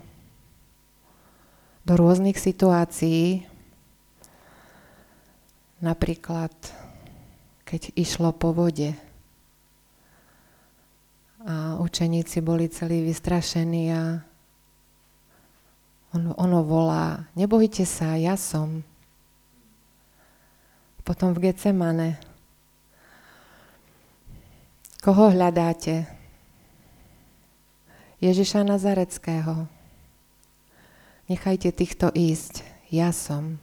do 1.84 1.92
rôznych 2.00 2.40
situácií, 2.40 3.44
napríklad 5.84 6.52
keď 7.68 7.92
išlo 7.92 8.32
po 8.32 8.56
vode 8.56 8.96
a 11.44 11.76
učeníci 11.76 12.40
boli 12.40 12.72
celí 12.72 13.04
vystrašení 13.04 13.84
a 13.92 14.24
ono, 16.16 16.32
ono 16.40 16.64
volá, 16.64 17.28
nebojte 17.36 17.84
sa, 17.84 18.16
ja 18.16 18.38
som. 18.38 18.80
Potom 21.04 21.36
v 21.36 21.50
Getsemane. 21.50 22.16
Koho 25.04 25.28
hľadáte? 25.28 26.08
Ježiša 28.24 28.64
Nazareckého. 28.64 29.73
Nechajte 31.24 31.72
týchto 31.72 32.12
ísť. 32.12 32.60
Ja 32.92 33.08
som. 33.08 33.56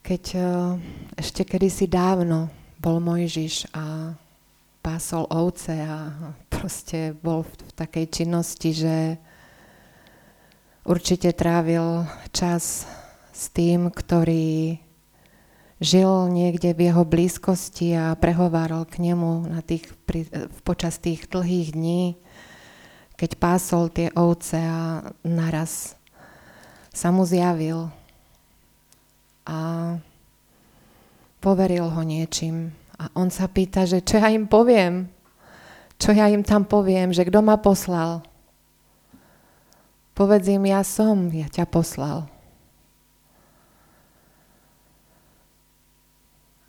Keď 0.00 0.24
eh, 0.32 0.46
ešte 1.20 1.44
kedysi 1.44 1.84
dávno 1.84 2.48
bol 2.80 3.04
Mojžiš 3.04 3.68
a 3.76 4.16
pásol 4.80 5.28
ovce 5.28 5.76
a 5.76 6.08
proste 6.48 7.12
bol 7.20 7.44
v, 7.44 7.52
takej 7.76 8.06
činnosti, 8.08 8.72
že 8.72 9.20
určite 10.88 11.36
trávil 11.36 12.08
čas 12.32 12.88
s 13.28 13.44
tým, 13.52 13.92
ktorý 13.92 14.80
žil 15.84 16.32
niekde 16.32 16.72
v 16.72 16.88
jeho 16.88 17.04
blízkosti 17.04 17.92
a 17.92 18.16
prehováral 18.16 18.88
k 18.88 19.04
nemu 19.04 19.52
na 19.52 19.60
tých, 19.60 19.84
pri, 20.08 20.24
počas 20.64 20.96
tých 20.96 21.28
dlhých 21.28 21.76
dní, 21.76 22.16
keď 23.16 23.30
pásol 23.40 23.88
tie 23.88 24.12
ovce 24.12 24.60
a 24.60 25.00
naraz 25.24 25.96
sa 26.92 27.08
mu 27.08 27.24
zjavil 27.24 27.88
a 29.48 29.58
poveril 31.40 31.88
ho 31.88 32.02
niečím. 32.04 32.72
A 32.96 33.12
on 33.16 33.28
sa 33.28 33.48
pýta, 33.48 33.84
že 33.84 34.00
čo 34.00 34.20
ja 34.20 34.32
im 34.32 34.48
poviem? 34.48 35.08
Čo 35.96 36.12
ja 36.12 36.28
im 36.28 36.44
tam 36.44 36.64
poviem? 36.64 37.12
Že 37.12 37.28
kto 37.28 37.40
ma 37.40 37.56
poslal? 37.56 38.24
Povedz 40.16 40.48
im, 40.48 40.64
ja 40.64 40.80
som, 40.80 41.28
ja 41.28 41.44
ťa 41.48 41.68
poslal. 41.68 42.24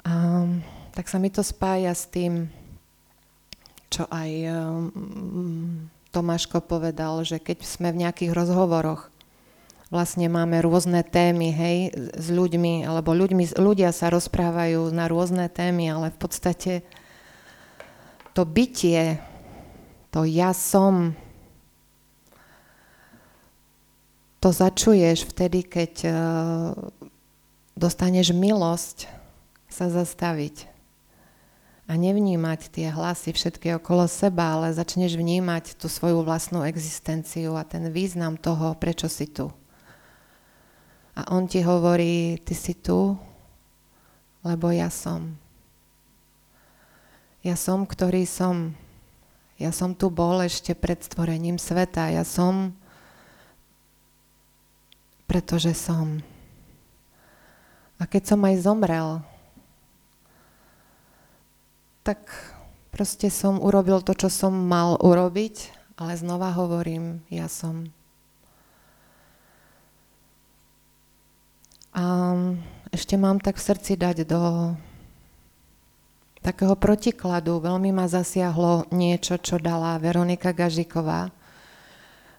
A, 0.04 0.12
tak 0.92 1.08
sa 1.08 1.20
mi 1.20 1.32
to 1.32 1.44
spája 1.44 1.96
s 1.96 2.08
tým, 2.12 2.52
čo 3.88 4.04
aj 4.12 4.32
um, 4.52 5.88
Tomáško 6.18 6.66
povedal, 6.66 7.22
že 7.22 7.38
keď 7.38 7.62
sme 7.62 7.94
v 7.94 8.02
nejakých 8.02 8.34
rozhovoroch, 8.34 9.14
vlastne 9.94 10.26
máme 10.26 10.66
rôzne 10.66 11.06
témy, 11.06 11.54
hej, 11.54 11.78
s 11.94 12.34
ľuďmi, 12.34 12.90
alebo 12.90 13.14
ľuďmi, 13.14 13.54
ľudia 13.54 13.94
sa 13.94 14.10
rozprávajú 14.10 14.90
na 14.90 15.06
rôzne 15.06 15.46
témy, 15.46 15.94
ale 15.94 16.10
v 16.10 16.18
podstate 16.18 16.74
to 18.34 18.50
bytie, 18.50 19.22
to 20.10 20.26
ja 20.26 20.58
som, 20.58 21.14
to 24.42 24.50
začuješ 24.50 25.30
vtedy, 25.30 25.62
keď 25.62 25.94
uh, 26.02 26.16
dostaneš 27.78 28.34
milosť 28.34 29.06
sa 29.70 29.86
zastaviť 29.94 30.77
a 31.88 31.96
nevnímať 31.96 32.68
tie 32.68 32.92
hlasy 32.92 33.32
všetky 33.32 33.80
okolo 33.80 34.12
seba, 34.12 34.60
ale 34.60 34.76
začneš 34.76 35.16
vnímať 35.16 35.80
tú 35.80 35.88
svoju 35.88 36.20
vlastnú 36.20 36.68
existenciu 36.68 37.56
a 37.56 37.64
ten 37.64 37.88
význam 37.96 38.36
toho, 38.36 38.76
prečo 38.76 39.08
si 39.08 39.32
tu. 39.32 39.48
A 41.16 41.32
on 41.32 41.48
ti 41.48 41.64
hovorí, 41.64 42.44
ty 42.44 42.52
si 42.52 42.76
tu, 42.76 43.16
lebo 44.44 44.68
ja 44.70 44.92
som. 44.92 45.40
Ja 47.40 47.56
som, 47.56 47.88
ktorý 47.88 48.28
som. 48.28 48.76
Ja 49.56 49.72
som 49.72 49.96
tu 49.96 50.12
bol 50.12 50.44
ešte 50.44 50.76
pred 50.76 51.00
stvorením 51.00 51.56
sveta. 51.56 52.12
Ja 52.12 52.28
som, 52.28 52.76
pretože 55.26 55.72
som. 55.72 56.20
A 57.98 58.04
keď 58.06 58.36
som 58.36 58.44
aj 58.46 58.62
zomrel, 58.62 59.24
tak 62.08 62.24
proste 62.96 63.28
som 63.28 63.60
urobil 63.60 64.00
to, 64.00 64.16
čo 64.16 64.32
som 64.32 64.56
mal 64.56 64.96
urobiť, 65.04 65.76
ale 66.00 66.16
znova 66.16 66.56
hovorím, 66.56 67.20
ja 67.28 67.52
som. 67.52 67.92
A 71.92 72.32
ešte 72.96 73.20
mám 73.20 73.44
tak 73.44 73.60
v 73.60 73.68
srdci 73.68 74.00
dať 74.00 74.24
do 74.24 74.72
takého 76.40 76.80
protikladu. 76.80 77.60
Veľmi 77.60 77.92
ma 77.92 78.08
zasiahlo 78.08 78.88
niečo, 78.96 79.36
čo 79.36 79.60
dala 79.60 80.00
Veronika 80.00 80.56
Gažiková. 80.56 81.28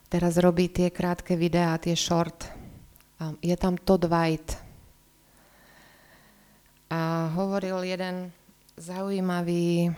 Teraz 0.09 0.41
robí 0.41 0.73
tie 0.73 0.89
krátke 0.89 1.37
videá, 1.37 1.77
tie 1.77 1.93
short. 1.93 2.49
A 3.21 3.37
je 3.45 3.53
tam 3.61 3.77
Todd 3.77 4.09
White. 4.09 4.57
A 6.89 7.29
hovoril 7.37 7.85
jeden 7.85 8.33
zaujímavý. 8.79 9.91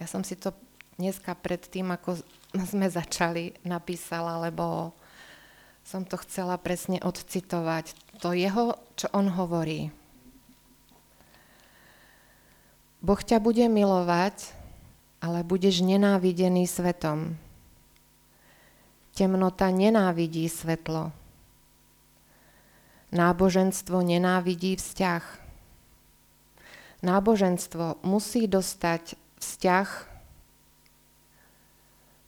Ja 0.00 0.06
som 0.08 0.24
si 0.24 0.34
to 0.34 0.56
dneska 0.96 1.36
pred 1.36 1.60
tým, 1.60 1.92
ako 1.92 2.16
sme 2.72 2.88
začali, 2.88 3.52
napísala, 3.62 4.40
lebo 4.40 4.96
som 5.86 6.02
to 6.02 6.18
chcela 6.26 6.58
presne 6.58 6.98
odcitovať. 6.98 7.94
To 8.24 8.34
jeho, 8.34 8.74
čo 8.98 9.06
on 9.14 9.30
hovorí. 9.30 9.92
Boh 13.04 13.20
ťa 13.22 13.38
bude 13.38 13.62
milovať, 13.70 14.50
ale 15.22 15.46
budeš 15.46 15.84
nenávidený 15.84 16.66
svetom. 16.66 17.38
Temnota 19.14 19.70
nenávidí 19.70 20.48
svetlo. 20.50 21.14
Náboženstvo 23.14 24.02
nenávidí 24.02 24.74
vzťah 24.74 25.45
náboženstvo 27.04 28.00
musí 28.04 28.48
dostať 28.48 29.16
vzťah 29.40 29.88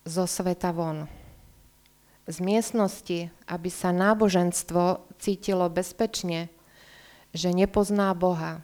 zo 0.09 0.25
sveta 0.25 0.73
von. 0.73 1.05
Z 2.29 2.45
miestnosti, 2.45 3.33
aby 3.49 3.69
sa 3.73 3.93
náboženstvo 3.93 5.05
cítilo 5.17 5.69
bezpečne, 5.73 6.53
že 7.33 7.53
nepozná 7.53 8.13
Boha. 8.13 8.61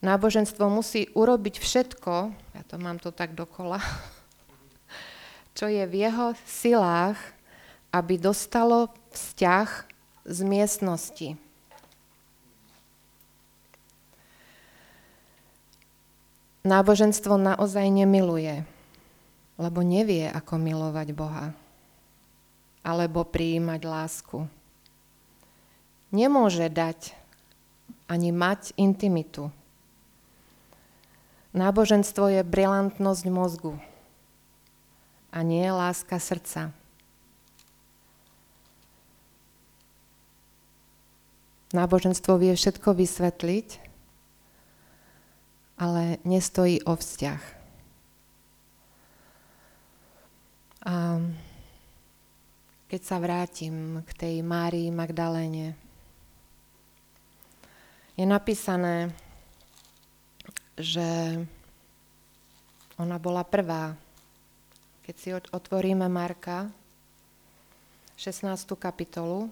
Náboženstvo 0.00 0.64
musí 0.72 1.12
urobiť 1.12 1.60
všetko, 1.60 2.12
ja 2.56 2.62
to 2.64 2.80
mám 2.80 2.96
to 2.96 3.12
tak 3.12 3.36
dokola, 3.36 3.80
čo 5.56 5.68
je 5.68 5.84
v 5.84 5.94
jeho 6.08 6.32
silách, 6.48 7.20
aby 7.92 8.16
dostalo 8.16 8.88
vzťah 9.12 9.68
z 10.24 10.38
miestnosti. 10.44 11.28
Náboženstvo 16.66 17.40
naozaj 17.40 17.88
nemiluje, 17.88 18.64
lebo 19.60 19.80
nevie, 19.84 20.28
ako 20.28 20.60
milovať 20.60 21.08
Boha 21.12 21.52
alebo 22.80 23.28
prijímať 23.28 23.80
lásku. 23.84 24.48
Nemôže 26.10 26.66
dať 26.72 27.12
ani 28.08 28.32
mať 28.32 28.74
intimitu. 28.80 29.52
Náboženstvo 31.52 32.30
je 32.30 32.42
brilantnosť 32.46 33.24
mozgu 33.28 33.74
a 35.30 35.44
nie 35.44 35.66
láska 35.70 36.18
srdca. 36.18 36.74
Náboženstvo 41.70 42.34
vie 42.42 42.50
všetko 42.58 42.98
vysvetliť, 42.98 43.89
ale 45.80 46.20
nestojí 46.28 46.84
o 46.84 46.92
vzťah. 46.92 47.42
A 50.84 50.94
keď 52.92 53.00
sa 53.00 53.16
vrátim 53.16 54.04
k 54.04 54.10
tej 54.12 54.34
Márii 54.44 54.92
Magdaléne, 54.92 55.72
je 58.12 58.26
napísané, 58.28 59.08
že 60.76 61.40
ona 63.00 63.16
bola 63.16 63.40
prvá. 63.40 63.96
Keď 65.08 65.14
si 65.16 65.32
otvoríme 65.32 66.04
Marka, 66.12 66.68
16. 68.20 68.76
kapitolu, 68.76 69.48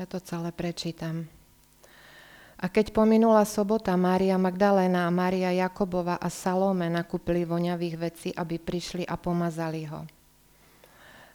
Ja 0.00 0.08
to 0.08 0.16
celé 0.16 0.48
prečítam. 0.48 1.28
A 2.56 2.72
keď 2.72 2.96
pominula 2.96 3.44
sobota, 3.44 3.92
Mária 4.00 4.40
Magdaléna 4.40 5.04
a 5.04 5.12
Mária 5.12 5.52
Jakobova 5.52 6.16
a 6.16 6.32
Salome 6.32 6.88
nakúpili 6.88 7.44
voňavých 7.44 7.96
vecí, 8.00 8.28
aby 8.32 8.56
prišli 8.56 9.04
a 9.04 9.20
pomazali 9.20 9.84
ho. 9.84 10.08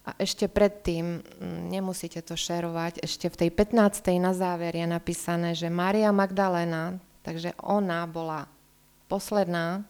A 0.10 0.18
ešte 0.18 0.50
predtým, 0.50 1.22
mm, 1.22 1.70
nemusíte 1.78 2.26
to 2.26 2.34
šerovať, 2.34 3.06
ešte 3.06 3.30
v 3.30 3.46
tej 3.46 3.50
15. 3.54 4.18
na 4.18 4.34
záver 4.34 4.74
je 4.74 4.90
napísané, 4.90 5.54
že 5.54 5.70
Mária 5.70 6.10
Magdaléna, 6.10 6.98
takže 7.22 7.54
ona 7.62 8.10
bola 8.10 8.50
posledná, 9.06 9.86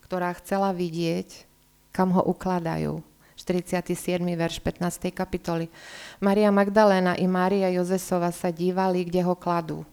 ktorá 0.00 0.32
chcela 0.40 0.72
vidieť, 0.72 1.44
kam 1.92 2.08
ho 2.16 2.24
ukladajú. 2.24 3.04
47. 3.44 4.24
verš 4.24 4.64
15. 4.64 5.12
kapitoly. 5.12 5.68
Maria 6.16 6.48
Magdaléna 6.48 7.12
i 7.20 7.28
Mária 7.28 7.68
Jozesova 7.68 8.32
sa 8.32 8.48
dívali, 8.48 9.04
kde 9.04 9.20
ho 9.20 9.36
kladú. 9.36 9.84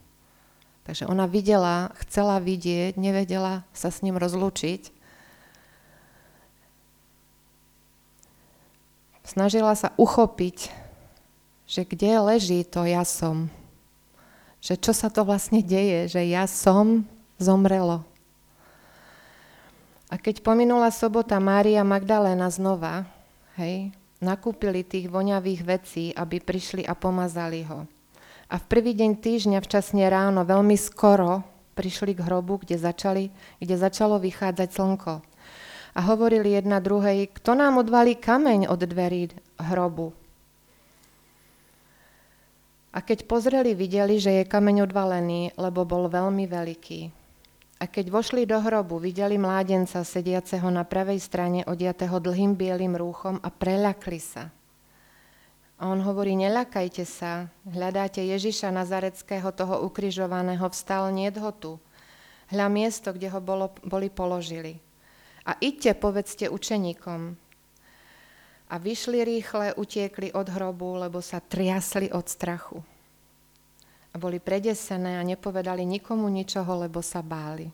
Takže 0.87 1.03
ona 1.11 1.27
videla, 1.27 1.91
chcela 1.99 2.39
vidieť, 2.39 2.95
nevedela 2.95 3.67
sa 3.75 3.91
s 3.91 3.99
ním 3.99 4.15
rozlúčiť. 4.15 4.95
Snažila 9.27 9.75
sa 9.75 9.91
uchopiť, 9.99 10.71
že 11.67 11.83
kde 11.83 12.23
leží 12.23 12.63
to 12.63 12.87
ja 12.87 13.03
som. 13.03 13.51
Že 14.63 14.79
čo 14.79 14.91
sa 14.95 15.11
to 15.11 15.27
vlastne 15.27 15.59
deje, 15.59 16.07
že 16.07 16.23
ja 16.23 16.47
som 16.47 17.03
zomrelo. 17.35 18.07
A 20.07 20.15
keď 20.15 20.39
pominula 20.39 20.87
sobota 20.91 21.39
Mária 21.39 21.83
Magdaléna 21.83 22.47
znova, 22.47 23.10
hej, 23.59 23.91
nakúpili 24.21 24.85
tých 24.85 25.09
voňavých 25.09 25.61
vecí, 25.65 26.05
aby 26.13 26.39
prišli 26.39 26.85
a 26.85 26.93
pomazali 26.93 27.65
ho. 27.65 27.89
A 28.51 28.55
v 28.59 28.65
prvý 28.67 28.91
deň 28.93 29.17
týždňa 29.23 29.59
včasne 29.63 30.03
ráno, 30.11 30.43
veľmi 30.43 30.75
skoro, 30.75 31.43
prišli 31.73 32.13
k 32.13 32.23
hrobu, 32.27 32.59
kde, 32.61 32.77
začali, 32.77 33.31
kde 33.63 33.75
začalo 33.79 34.19
vychádzať 34.19 34.69
slnko. 34.75 35.13
A 35.91 35.99
hovorili 36.07 36.55
jedna 36.55 36.79
druhej, 36.79 37.31
kto 37.31 37.55
nám 37.55 37.79
odvalí 37.79 38.15
kameň 38.15 38.67
od 38.67 38.79
dverí 38.79 39.31
hrobu. 39.59 40.15
A 42.91 42.99
keď 42.99 43.23
pozreli, 43.23 43.71
videli, 43.71 44.19
že 44.19 44.43
je 44.43 44.51
kameň 44.51 44.83
odvalený, 44.83 45.55
lebo 45.55 45.87
bol 45.87 46.11
veľmi 46.11 46.43
veľký. 46.43 47.20
A 47.81 47.89
keď 47.89 48.13
vošli 48.13 48.45
do 48.45 48.61
hrobu, 48.61 49.01
videli 49.01 49.41
mládenca 49.41 50.05
sediaceho 50.05 50.69
na 50.69 50.85
pravej 50.85 51.17
strane, 51.17 51.65
odiatého 51.65 52.21
dlhým 52.21 52.53
bielým 52.53 52.93
rúchom 52.93 53.41
a 53.41 53.49
preľakli 53.49 54.21
sa. 54.21 54.53
A 55.81 55.89
on 55.89 55.97
hovorí, 56.05 56.37
neľakajte 56.37 57.01
sa, 57.09 57.49
hľadáte 57.65 58.21
Ježiša 58.21 58.69
Nazareckého, 58.69 59.49
toho 59.49 59.81
ukrižovaného, 59.81 60.61
vstal, 60.69 61.09
nie 61.09 61.33
ho 61.33 61.49
tu. 61.57 61.81
Hľa 62.53 62.69
miesto, 62.69 63.17
kde 63.17 63.33
ho 63.33 63.41
bolo, 63.41 63.73
boli 63.81 64.13
položili. 64.13 64.77
A 65.49 65.57
idte, 65.57 65.97
povedzte 65.97 66.53
učeníkom. 66.53 67.33
A 68.69 68.75
vyšli 68.77 69.25
rýchle, 69.25 69.73
utiekli 69.73 70.29
od 70.37 70.53
hrobu, 70.53 71.01
lebo 71.01 71.17
sa 71.17 71.41
triasli 71.41 72.13
od 72.13 72.29
strachu. 72.29 72.90
A 74.11 74.19
boli 74.19 74.43
predesené 74.43 75.15
a 75.15 75.23
nepovedali 75.23 75.87
nikomu 75.87 76.27
ničoho, 76.27 76.83
lebo 76.83 76.99
sa 76.99 77.23
báli. 77.23 77.71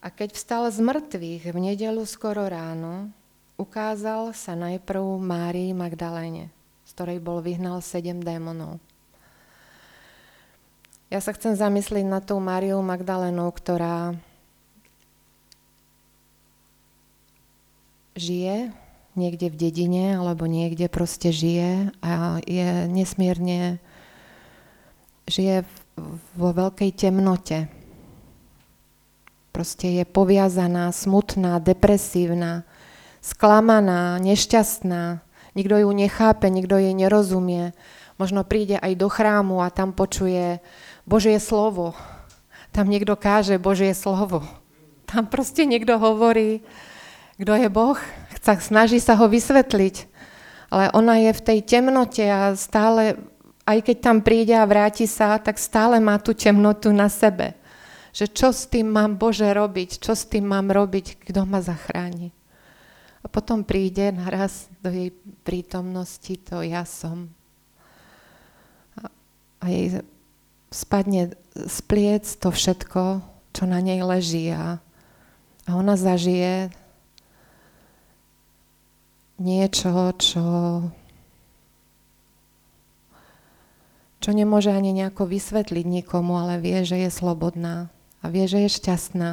A 0.00 0.08
keď 0.08 0.32
vstal 0.32 0.64
z 0.72 0.80
mŕtvych 0.80 1.52
v 1.52 1.58
nedelu 1.58 2.00
skoro 2.08 2.48
ráno, 2.48 3.12
ukázal 3.60 4.32
sa 4.32 4.56
najprv 4.56 5.02
Márii 5.20 5.76
Magdaléne, 5.76 6.48
z 6.88 6.90
ktorej 6.96 7.20
bol 7.20 7.44
vyhnal 7.44 7.84
sedem 7.84 8.24
démonov. 8.24 8.80
Ja 11.10 11.18
sa 11.18 11.34
chcem 11.34 11.58
zamyslieť 11.58 12.06
na 12.06 12.22
tú 12.22 12.38
Máriu 12.38 12.78
Magdalénu, 12.80 13.50
ktorá 13.50 14.14
žije 18.14 18.70
niekde 19.18 19.50
v 19.50 19.58
dedine 19.58 20.14
alebo 20.16 20.46
niekde 20.46 20.86
proste 20.86 21.34
žije 21.34 21.90
a 22.00 22.38
je 22.46 22.86
nesmierne, 22.86 23.82
žije 25.30 25.62
vo 26.34 26.50
veľkej 26.50 26.90
temnote. 26.92 27.70
Proste 29.50 30.02
je 30.02 30.04
poviazaná, 30.06 30.90
smutná, 30.90 31.58
depresívna, 31.62 32.66
sklamaná, 33.22 34.18
nešťastná, 34.22 35.22
nikto 35.54 35.74
ju 35.86 35.90
nechápe, 35.90 36.46
nikto 36.50 36.78
jej 36.78 36.94
nerozumie. 36.94 37.74
Možno 38.20 38.44
príde 38.44 38.76
aj 38.76 39.00
do 39.00 39.08
chrámu 39.08 39.64
a 39.64 39.72
tam 39.72 39.96
počuje 39.96 40.60
Božie 41.08 41.40
slovo. 41.40 41.96
Tam 42.70 42.86
niekto 42.86 43.16
káže 43.18 43.58
Božie 43.58 43.96
slovo. 43.96 44.44
Tam 45.10 45.26
proste 45.26 45.66
niekto 45.66 45.98
hovorí, 45.98 46.62
kto 47.40 47.56
je 47.56 47.68
Boh, 47.72 47.98
chce, 48.38 48.62
snaží 48.62 49.02
sa 49.02 49.18
ho 49.18 49.26
vysvetliť. 49.26 50.06
Ale 50.70 50.94
ona 50.94 51.18
je 51.18 51.34
v 51.34 51.40
tej 51.42 51.58
temnote 51.66 52.22
a 52.22 52.54
stále, 52.54 53.18
aj 53.64 53.78
keď 53.86 53.96
tam 54.00 54.18
príde 54.24 54.56
a 54.56 54.66
vráti 54.66 55.04
sa, 55.04 55.36
tak 55.38 55.60
stále 55.60 56.00
má 56.00 56.16
tú 56.18 56.34
temnotu 56.34 56.90
na 56.90 57.06
sebe. 57.06 57.54
Že 58.10 58.26
čo 58.34 58.48
s 58.50 58.66
tým 58.66 58.90
mám 58.90 59.14
Bože 59.14 59.46
robiť, 59.46 60.02
čo 60.02 60.18
s 60.18 60.26
tým 60.26 60.48
mám 60.48 60.72
robiť, 60.72 61.22
kto 61.30 61.46
ma 61.46 61.62
zachráni. 61.62 62.34
A 63.20 63.26
potom 63.28 63.62
príde 63.62 64.10
naraz 64.10 64.66
do 64.80 64.88
jej 64.88 65.12
prítomnosti 65.44 66.34
to 66.40 66.64
ja 66.64 66.82
som. 66.88 67.28
A, 69.60 69.68
jej 69.68 70.02
spadne 70.72 71.36
z 71.54 71.78
pliec 71.84 72.24
to 72.40 72.48
všetko, 72.48 73.20
čo 73.52 73.62
na 73.68 73.78
nej 73.84 74.00
leží 74.00 74.50
a, 74.50 74.80
a 75.66 75.70
ona 75.76 75.94
zažije 76.00 76.72
niečo, 79.40 80.12
čo, 80.20 80.44
čo 84.20 84.36
nemôže 84.36 84.68
ani 84.68 84.92
nejako 84.92 85.24
vysvetliť 85.24 85.84
nikomu, 85.88 86.36
ale 86.36 86.60
vie, 86.60 86.84
že 86.84 87.00
je 87.00 87.10
slobodná 87.10 87.88
a 88.20 88.28
vie, 88.28 88.44
že 88.44 88.68
je 88.68 88.76
šťastná. 88.76 89.30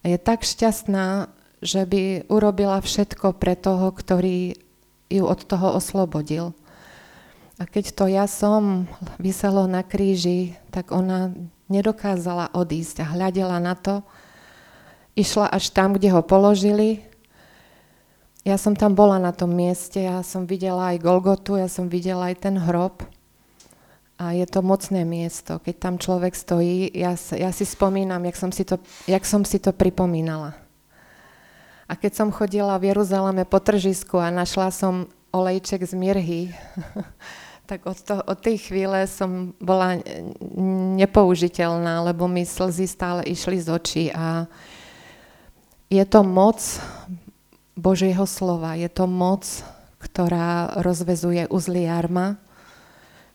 A 0.00 0.04
je 0.04 0.18
tak 0.20 0.44
šťastná, 0.44 1.32
že 1.64 1.84
by 1.84 2.28
urobila 2.28 2.80
všetko 2.80 3.36
pre 3.36 3.56
toho, 3.56 3.92
ktorý 3.92 4.56
ju 5.12 5.24
od 5.24 5.40
toho 5.44 5.76
oslobodil. 5.76 6.52
A 7.60 7.68
keď 7.68 7.92
to 7.92 8.04
ja 8.08 8.24
som 8.24 8.88
vyselo 9.20 9.68
na 9.68 9.84
kríži, 9.84 10.56
tak 10.72 10.92
ona 10.92 11.32
nedokázala 11.68 12.56
odísť 12.56 13.04
a 13.04 13.10
hľadela 13.12 13.60
na 13.60 13.76
to, 13.76 14.00
išla 15.12 15.52
až 15.52 15.68
tam, 15.76 15.92
kde 15.92 16.08
ho 16.08 16.24
položili. 16.24 17.04
Ja 18.48 18.56
som 18.56 18.72
tam 18.72 18.96
bola 18.96 19.20
na 19.20 19.36
tom 19.36 19.52
mieste, 19.52 20.00
ja 20.00 20.24
som 20.24 20.48
videla 20.48 20.96
aj 20.96 21.04
Golgotu, 21.04 21.60
ja 21.60 21.68
som 21.68 21.92
videla 21.92 22.32
aj 22.32 22.48
ten 22.48 22.56
hrob. 22.56 23.04
A 24.20 24.36
je 24.36 24.44
to 24.44 24.60
mocné 24.60 25.08
miesto. 25.08 25.56
Keď 25.56 25.74
tam 25.80 25.96
človek 25.96 26.36
stojí, 26.36 26.92
ja, 26.92 27.16
ja 27.16 27.50
si 27.56 27.64
spomínam, 27.64 28.20
jak 28.28 28.36
som 28.36 28.52
si 28.52 28.68
to, 28.68 28.76
jak 29.08 29.24
som 29.24 29.48
si 29.48 29.56
to 29.56 29.72
pripomínala. 29.72 30.52
A 31.88 31.96
keď 31.96 32.20
som 32.20 32.28
chodila 32.28 32.76
v 32.76 32.92
Jeruzaleme 32.92 33.48
po 33.48 33.56
tržisku 33.58 34.20
a 34.20 34.28
našla 34.28 34.68
som 34.70 35.08
olejček 35.32 35.88
z 35.88 35.96
mirhy, 35.96 36.42
tak 37.70 37.88
od, 37.88 37.96
to, 37.96 38.20
od 38.20 38.38
tej 38.44 38.60
chvíle 38.60 39.08
som 39.08 39.56
bola 39.56 39.96
nepoužiteľná, 41.00 42.04
lebo 42.04 42.28
mi 42.28 42.44
slzy 42.44 42.84
stále 42.84 43.24
išli 43.24 43.56
z 43.56 43.68
očí 43.72 44.04
a 44.12 44.44
je 45.88 46.04
to 46.06 46.20
moc 46.22 46.60
Božieho 47.78 48.28
slova, 48.28 48.76
je 48.76 48.90
to 48.92 49.08
moc, 49.08 49.48
ktorá 49.98 50.78
rozvezuje 50.84 51.48
uzly 51.50 51.88
jarma, 51.88 52.38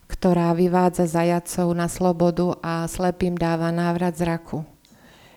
ktorá 0.06 0.54
vyvádza 0.54 1.10
zajacov 1.10 1.74
na 1.74 1.90
slobodu 1.90 2.58
a 2.62 2.86
slepým 2.86 3.34
dáva 3.34 3.74
návrat 3.74 4.14
zraku. 4.18 4.62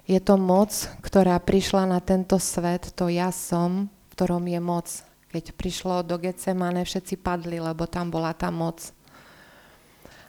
Je 0.08 0.16
to 0.20 0.40
moc, 0.40 0.72
ktorá 1.04 1.36
prišla 1.36 1.84
na 1.84 2.00
tento 2.00 2.40
svet, 2.40 2.96
to 2.96 3.12
ja 3.12 3.28
som, 3.28 3.92
v 3.92 4.12
ktorom 4.16 4.44
je 4.48 4.60
moc. 4.60 4.88
Keď 5.28 5.52
prišlo 5.52 6.00
do 6.00 6.16
Getsemane, 6.16 6.88
všetci 6.88 7.20
padli, 7.20 7.60
lebo 7.60 7.84
tam 7.84 8.08
bola 8.08 8.32
tá 8.32 8.48
moc. 8.48 8.80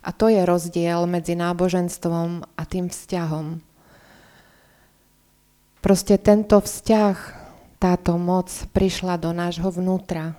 A 0.04 0.12
to 0.12 0.28
je 0.28 0.44
rozdiel 0.44 1.08
medzi 1.08 1.40
náboženstvom 1.40 2.44
a 2.60 2.64
tým 2.68 2.92
vzťahom. 2.92 3.64
Proste 5.80 6.20
tento 6.20 6.60
vzťah, 6.60 7.16
táto 7.80 8.20
moc 8.20 8.52
prišla 8.76 9.16
do 9.16 9.32
nášho 9.32 9.72
vnútra. 9.72 10.36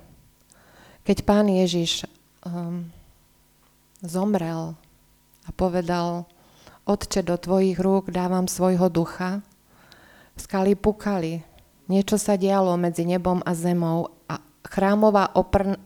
Keď 1.08 1.24
pán 1.24 1.48
Ježiš 1.48 2.04
um, 2.44 2.84
zomrel 4.04 4.76
a 5.46 5.50
povedal, 5.52 6.28
Otče, 6.88 7.22
do 7.22 7.36
tvojich 7.36 7.78
rúk 7.78 8.10
dávam 8.10 8.50
svojho 8.50 8.90
ducha. 8.90 9.44
Skaly 10.34 10.74
pukali, 10.74 11.44
niečo 11.86 12.16
sa 12.16 12.34
dialo 12.34 12.74
medzi 12.80 13.04
nebom 13.04 13.44
a 13.44 13.52
zemou 13.52 14.10
a 14.26 14.40
chrámová 14.64 15.30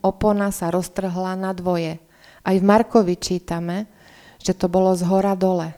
opona 0.01 0.49
sa 0.55 0.71
roztrhla 0.71 1.35
na 1.35 1.51
dvoje 1.53 1.99
Aj 2.45 2.57
v 2.57 2.65
Markovi 2.65 3.17
čítame, 3.19 3.89
že 4.37 4.53
to 4.53 4.69
bolo 4.69 4.93
z 4.93 5.03
hora 5.09 5.33
dole. 5.33 5.73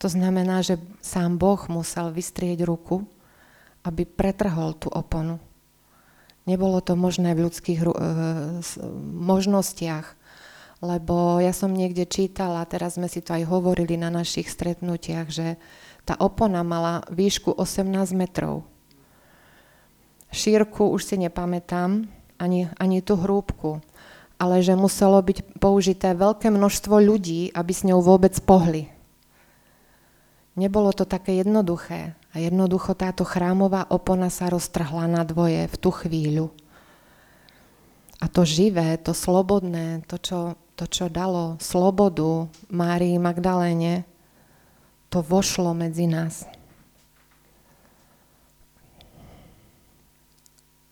To 0.00 0.08
znamená, 0.08 0.60
že 0.64 0.80
sám 1.00 1.36
Boh 1.36 1.60
musel 1.68 2.12
vystrieť 2.12 2.64
ruku, 2.64 3.04
aby 3.84 4.04
pretrhol 4.04 4.76
tú 4.76 4.92
oponu. 4.92 5.40
Nebolo 6.44 6.80
to 6.80 6.96
možné 6.96 7.36
v 7.36 7.48
ľudských 7.48 7.80
uh, 7.84 7.94
možnostiach, 9.20 10.19
lebo 10.80 11.36
ja 11.44 11.52
som 11.52 11.76
niekde 11.76 12.08
čítala, 12.08 12.64
teraz 12.64 12.96
sme 12.96 13.04
si 13.04 13.20
to 13.20 13.36
aj 13.36 13.44
hovorili 13.44 14.00
na 14.00 14.08
našich 14.08 14.48
stretnutiach, 14.48 15.28
že 15.28 15.60
tá 16.08 16.16
opona 16.16 16.64
mala 16.64 17.04
výšku 17.12 17.52
18 17.52 18.16
metrov. 18.16 18.64
Šírku 20.32 20.88
už 20.88 21.04
si 21.04 21.16
nepamätám, 21.20 22.08
ani, 22.40 22.72
ani 22.80 23.04
tú 23.04 23.20
hrúbku, 23.20 23.84
ale 24.40 24.64
že 24.64 24.72
muselo 24.72 25.20
byť 25.20 25.60
použité 25.60 26.16
veľké 26.16 26.48
množstvo 26.48 26.96
ľudí, 26.96 27.52
aby 27.52 27.72
s 27.76 27.84
ňou 27.84 28.00
vôbec 28.00 28.32
pohli. 28.40 28.88
Nebolo 30.56 30.96
to 30.96 31.04
také 31.04 31.36
jednoduché 31.36 32.16
a 32.32 32.36
jednoducho 32.40 32.96
táto 32.96 33.22
chrámová 33.28 33.84
opona 33.92 34.32
sa 34.32 34.48
roztrhla 34.48 35.04
na 35.06 35.22
dvoje 35.28 35.68
v 35.68 35.76
tú 35.76 35.92
chvíľu. 35.92 36.48
A 38.20 38.28
to 38.28 38.44
živé, 38.44 38.96
to 39.00 39.16
slobodné, 39.16 40.04
to, 40.04 40.16
čo, 40.20 40.38
to, 40.80 40.88
čo 40.88 41.12
dalo 41.12 41.60
slobodu 41.60 42.48
Márii 42.72 43.20
Magdaléne, 43.20 44.08
to 45.12 45.20
vošlo 45.20 45.76
medzi 45.76 46.08
nás. 46.08 46.48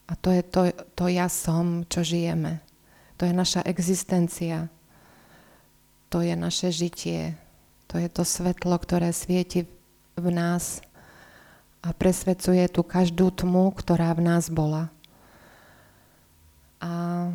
A 0.05 0.13
to 0.21 0.29
je 0.29 0.45
to, 0.45 0.61
to 0.93 1.09
ja 1.09 1.33
som, 1.33 1.89
čo 1.89 2.05
žijeme. 2.05 2.61
To 3.17 3.25
je 3.25 3.33
naša 3.33 3.65
existencia. 3.65 4.69
To 6.13 6.21
je 6.21 6.37
naše 6.37 6.69
žitie. 6.69 7.41
To 7.89 7.97
je 7.97 8.13
to 8.13 8.29
svetlo, 8.29 8.77
ktoré 8.77 9.09
svieti 9.17 9.65
v 10.21 10.27
nás 10.29 10.85
a 11.81 11.97
presvedcuje 11.97 12.69
tú 12.69 12.85
každú 12.85 13.33
tmu, 13.33 13.73
ktorá 13.73 14.13
v 14.13 14.21
nás 14.21 14.53
bola. 14.53 14.93
A 16.77 17.33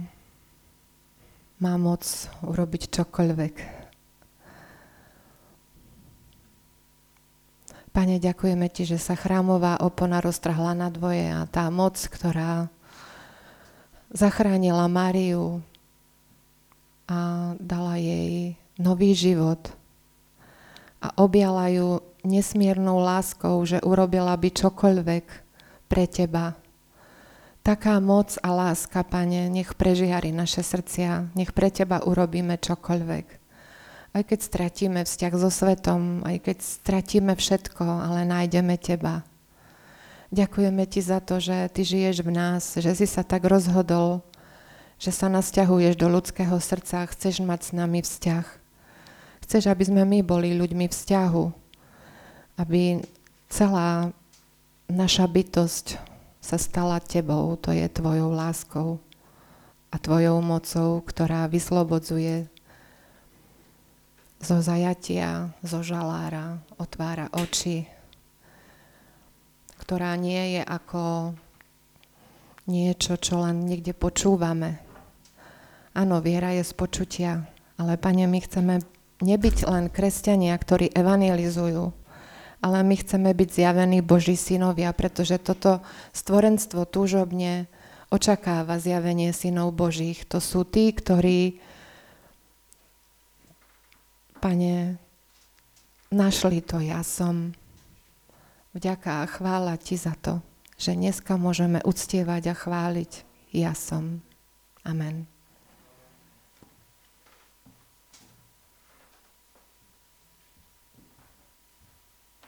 má 1.63 1.79
moc 1.79 2.03
urobiť 2.43 2.91
čokoľvek. 2.91 3.55
Pane, 7.95 8.19
ďakujeme 8.19 8.67
Ti, 8.67 8.83
že 8.83 8.99
sa 8.99 9.15
chrámová 9.15 9.79
opona 9.79 10.19
roztrhla 10.19 10.75
na 10.75 10.91
dvoje 10.91 11.23
a 11.31 11.47
tá 11.47 11.71
moc, 11.71 11.95
ktorá 11.95 12.67
zachránila 14.11 14.91
Máriu 14.91 15.63
a 17.07 17.53
dala 17.63 17.95
jej 17.95 18.59
nový 18.75 19.15
život 19.15 19.71
a 20.99 21.15
objala 21.15 21.69
ju 21.71 22.03
nesmiernou 22.27 22.99
láskou, 22.99 23.61
že 23.63 23.79
urobila 23.85 24.35
by 24.35 24.49
čokoľvek 24.51 25.25
pre 25.87 26.03
Teba. 26.09 26.62
Taká 27.63 28.03
moc 28.03 28.35
a 28.43 28.51
láska, 28.51 29.07
Pane, 29.07 29.47
nech 29.47 29.71
prežiari 29.79 30.35
naše 30.35 30.61
srdcia, 30.61 31.31
nech 31.31 31.55
pre 31.55 31.71
Teba 31.71 32.03
urobíme 32.03 32.59
čokoľvek 32.59 33.43
aj 34.13 34.23
keď 34.29 34.39
stratíme 34.45 35.01
vzťah 35.01 35.33
so 35.33 35.49
svetom, 35.49 36.21
aj 36.21 36.37
keď 36.45 36.57
stratíme 36.61 37.33
všetko, 37.33 37.81
ale 37.81 38.29
nájdeme 38.29 38.77
teba. 38.77 39.25
Ďakujeme 40.29 40.85
ti 40.85 41.01
za 41.01 41.21
to, 41.21 41.41
že 41.41 41.69
ty 41.73 41.81
žiješ 41.81 42.21
v 42.21 42.31
nás, 42.33 42.77
že 42.77 42.93
si 42.93 43.05
sa 43.09 43.25
tak 43.25 43.45
rozhodol, 43.45 44.21
že 45.01 45.09
sa 45.09 45.29
nasťahuješ 45.29 45.97
do 45.97 46.09
ľudského 46.09 46.53
srdca 46.61 47.05
a 47.05 47.09
chceš 47.09 47.41
mať 47.41 47.59
s 47.69 47.71
nami 47.73 48.05
vzťah. 48.05 48.45
Chceš, 49.45 49.63
aby 49.69 49.83
sme 49.85 50.05
my 50.05 50.21
boli 50.21 50.57
ľuďmi 50.57 50.89
vzťahu, 50.89 51.45
aby 52.61 53.01
celá 53.49 54.13
naša 54.89 55.25
bytosť 55.25 56.12
sa 56.43 56.59
stala 56.59 56.99
tebou, 56.99 57.55
to 57.55 57.71
je 57.71 57.87
tvojou 57.87 58.35
láskou 58.35 58.99
a 59.87 59.95
tvojou 59.95 60.43
mocou, 60.43 60.99
ktorá 61.07 61.47
vyslobodzuje 61.47 62.51
zo 64.43 64.59
zajatia, 64.59 65.55
zo 65.63 65.79
žalára, 65.79 66.59
otvára 66.75 67.31
oči, 67.31 67.87
ktorá 69.79 70.19
nie 70.19 70.59
je 70.59 70.61
ako 70.67 71.31
niečo, 72.67 73.15
čo 73.15 73.39
len 73.39 73.63
niekde 73.63 73.95
počúvame. 73.95 74.83
Áno, 75.95 76.19
viera 76.19 76.51
je 76.51 76.67
z 76.67 76.73
počutia, 76.75 77.31
ale 77.79 77.95
Pane, 77.95 78.27
my 78.27 78.39
chceme 78.43 78.83
nebyť 79.23 79.63
len 79.71 79.87
kresťania, 79.87 80.59
ktorí 80.59 80.91
evangelizujú, 80.91 82.02
ale 82.63 82.79
my 82.87 82.95
chceme 82.95 83.35
byť 83.35 83.49
zjavení 83.51 83.99
Boží 83.99 84.39
synovia, 84.39 84.95
pretože 84.95 85.35
toto 85.35 85.83
stvorenstvo 86.15 86.87
túžobne 86.87 87.67
očakáva 88.07 88.79
zjavenie 88.79 89.35
synov 89.35 89.75
Božích. 89.75 90.23
To 90.31 90.39
sú 90.39 90.63
tí, 90.63 90.95
ktorí 90.95 91.59
Pane, 94.43 94.99
našli 96.11 96.59
to 96.59 96.83
ja 96.83 96.99
som. 96.99 97.55
Vďaka 98.75 99.23
a 99.23 99.29
chvála 99.31 99.79
Ti 99.79 99.95
za 99.95 100.19
to, 100.19 100.43
že 100.75 100.99
dneska 100.99 101.39
môžeme 101.39 101.79
uctievať 101.79 102.51
a 102.51 102.55
chváliť 102.55 103.11
ja 103.55 103.71
som. 103.71 104.19
Amen. 104.83 105.32